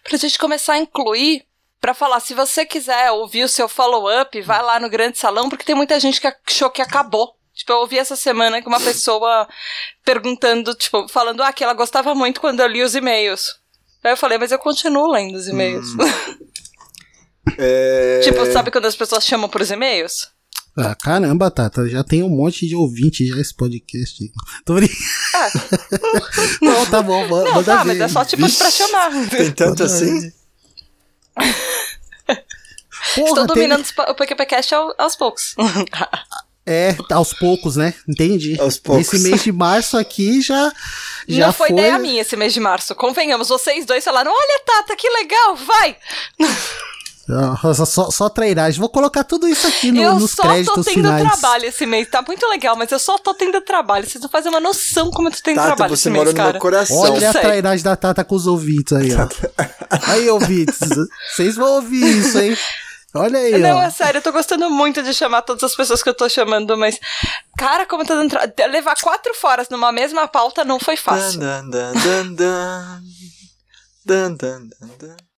Pra 0.03 0.19
gente 0.19 0.39
começar 0.39 0.75
a 0.75 0.79
incluir. 0.79 1.47
Pra 1.81 1.93
falar, 1.95 2.21
se 2.21 2.33
você 2.35 2.65
quiser 2.65 3.11
ouvir 3.11 3.45
o 3.45 3.49
seu 3.49 3.69
follow-up, 3.69 4.41
vai 4.41 4.63
lá 4.63 4.81
no 4.81 4.89
Grande 4.89 5.19
Salão, 5.19 5.51
porque 5.51 5.65
tem 5.65 5.75
muita 5.75 6.01
gente 6.01 6.19
que 6.21 6.27
achou 6.27 6.71
que 6.71 6.81
acabou. 6.81 7.37
Tipo, 7.55 7.73
eu 7.73 7.77
ouvi 7.79 7.99
essa 7.99 8.17
semana 8.17 8.61
que 8.61 8.69
uma 8.69 8.81
pessoa 8.81 9.49
perguntando, 10.05 10.75
tipo, 10.75 11.07
falando, 11.09 11.43
ah, 11.43 11.53
que 11.53 11.63
ela 11.63 11.73
gostava 11.75 12.15
muito 12.15 12.41
quando 12.41 12.61
eu 12.61 12.67
li 12.67 12.83
os 12.83 12.95
e-mails. 12.95 13.55
Aí 14.03 14.13
eu 14.13 14.17
falei, 14.17 14.37
mas 14.39 14.51
eu 14.53 14.59
continuo 14.59 15.11
lendo 15.11 15.37
os 15.37 15.47
e-mails. 15.49 15.89
É... 17.59 18.21
tipo, 18.25 18.45
sabe 18.51 18.71
quando 18.71 18.87
as 18.87 18.97
pessoas 18.97 19.25
chamam 19.25 19.49
pros 19.51 19.71
e-mails? 19.71 20.29
Ah, 20.77 20.95
caramba, 20.95 21.51
Tata, 21.51 21.87
já 21.89 22.03
tem 22.03 22.23
um 22.23 22.29
monte 22.29 22.67
de 22.67 22.75
ouvinte 22.75 23.25
já 23.27 23.37
esse 23.39 23.55
podcast. 23.55 24.25
aí. 24.25 24.31
Tô 24.65 24.75
brincando. 24.75 24.99
Ah, 25.35 25.51
Não, 26.63 26.87
tá 26.87 27.03
bom, 27.03 27.29
manda 27.29 27.51
não, 27.51 27.63
tá, 27.63 27.85
ver. 27.85 27.89
mas 27.89 28.01
é 28.01 28.09
só 28.09 28.25
tipo 28.25 28.43
pra 28.59 28.71
chamar. 28.71 29.11
Tem 29.29 29.53
tanto 29.53 29.85
assim? 29.85 30.33
Porra, 33.15 33.29
Estou 33.29 33.35
tem- 33.35 33.47
dominando 33.47 33.87
o 34.09 34.15
PQPcast 34.15 34.75
ao- 34.75 34.95
aos 34.99 35.15
poucos. 35.15 35.55
É, 36.67 36.97
aos 37.11 37.35
poucos, 37.35 37.77
né? 37.77 37.93
Entendi. 38.09 38.59
Aos 38.61 38.79
poucos. 38.79 39.07
Esse 39.13 39.19
mês 39.23 39.43
de 39.43 39.53
março 39.53 39.99
aqui 39.99 40.41
já. 40.41 40.73
já 41.29 41.47
Não 41.49 41.53
foi, 41.53 41.71
ideia 41.71 41.99
minha 41.99 42.23
esse 42.23 42.37
mês 42.37 42.55
de 42.55 42.61
março. 42.61 42.95
Convenhamos, 42.95 43.49
vocês 43.49 43.85
dois 43.85 44.03
falaram: 44.03 44.31
olha, 44.33 44.63
Tata, 44.65 44.97
que 44.97 45.09
legal, 45.11 45.57
vai! 45.57 45.97
Ah, 47.27 47.75
Só, 47.87 48.11
só, 48.11 48.29
trairagem. 48.29 48.79
Vou 48.79 48.89
colocar 48.91 49.25
tudo 49.25 49.49
isso 49.49 49.67
aqui 49.67 49.91
no- 49.91 50.03
eu 50.03 50.19
nos 50.19 50.33
só 50.33 50.43
tô 50.43 50.49
créditos 50.49 50.85
tendo 50.85 50.95
finais. 50.97 51.23
trabalho 51.23 51.65
esse 51.65 51.87
mês. 51.87 52.07
Tá 52.11 52.21
muito 52.27 52.47
legal, 52.49 52.77
mas 52.77 52.93
eu 52.93 52.99
só 52.99 53.17
tô 53.17 53.33
tendo 53.33 53.61
trabalho. 53.63 54.07
Vocês 54.07 54.21
não 54.23 54.29
fazem 54.29 54.51
uma 54.51 54.61
noção 54.61 55.11
como 55.11 55.29
eu 55.29 55.33
tô 55.33 55.39
tendo 55.43 55.57
Tata, 55.57 55.69
trabalho 55.69 55.97
você 55.97 56.09
esse 56.09 56.11
mora 56.11 56.25
mês, 56.25 56.35
no 56.35 56.37
cara. 56.37 56.53
meu 56.53 56.61
coração. 56.61 56.97
Olha 56.99 57.31
a 57.31 57.33
trairagem 57.33 57.83
da 57.83 57.97
Tata 57.97 58.23
com 58.25 58.35
os 58.35 58.47
ouvintes 58.47 58.93
aí, 58.93 59.09
ó. 59.15 59.27
aí, 60.13 60.29
ouvintes. 60.29 60.79
Vocês 61.35 61.57
vão 61.57 61.77
ouvir 61.77 62.05
isso, 62.19 62.39
hein? 62.39 62.55
Olha 63.17 63.39
aí, 63.39 63.59
Não, 63.59 63.77
ó. 63.77 63.83
é 63.83 63.91
sério, 63.91 64.19
eu 64.19 64.23
tô 64.23 64.33
gostando 64.33 64.69
muito 64.69 65.03
de 65.03 65.15
chamar 65.15 65.43
todas 65.43 65.63
as 65.63 65.77
pessoas 65.77 66.03
que 66.03 66.09
eu 66.09 66.15
tô 66.15 66.29
chamando, 66.29 66.77
mas. 66.77 66.99
Cara, 67.57 67.87
como 67.87 68.05
tô 68.05 68.15
dando. 68.15 68.31
Tra... 68.31 68.67
Levar 68.67 68.97
quatro 69.01 69.33
foras 69.35 69.69
numa 69.69 69.93
mesma 69.93 70.27
pauta 70.27 70.65
não 70.65 70.81
foi 70.81 70.97
fácil. 70.97 71.39
Dan, 71.39 71.71
dan, 71.71 71.93
dan, 71.93 72.35
dan, 72.35 72.35
dan. 72.35 73.03
Dan, 74.05 74.37
dan, 74.37 74.69
dan, 74.69 74.91
dan. 74.99 75.17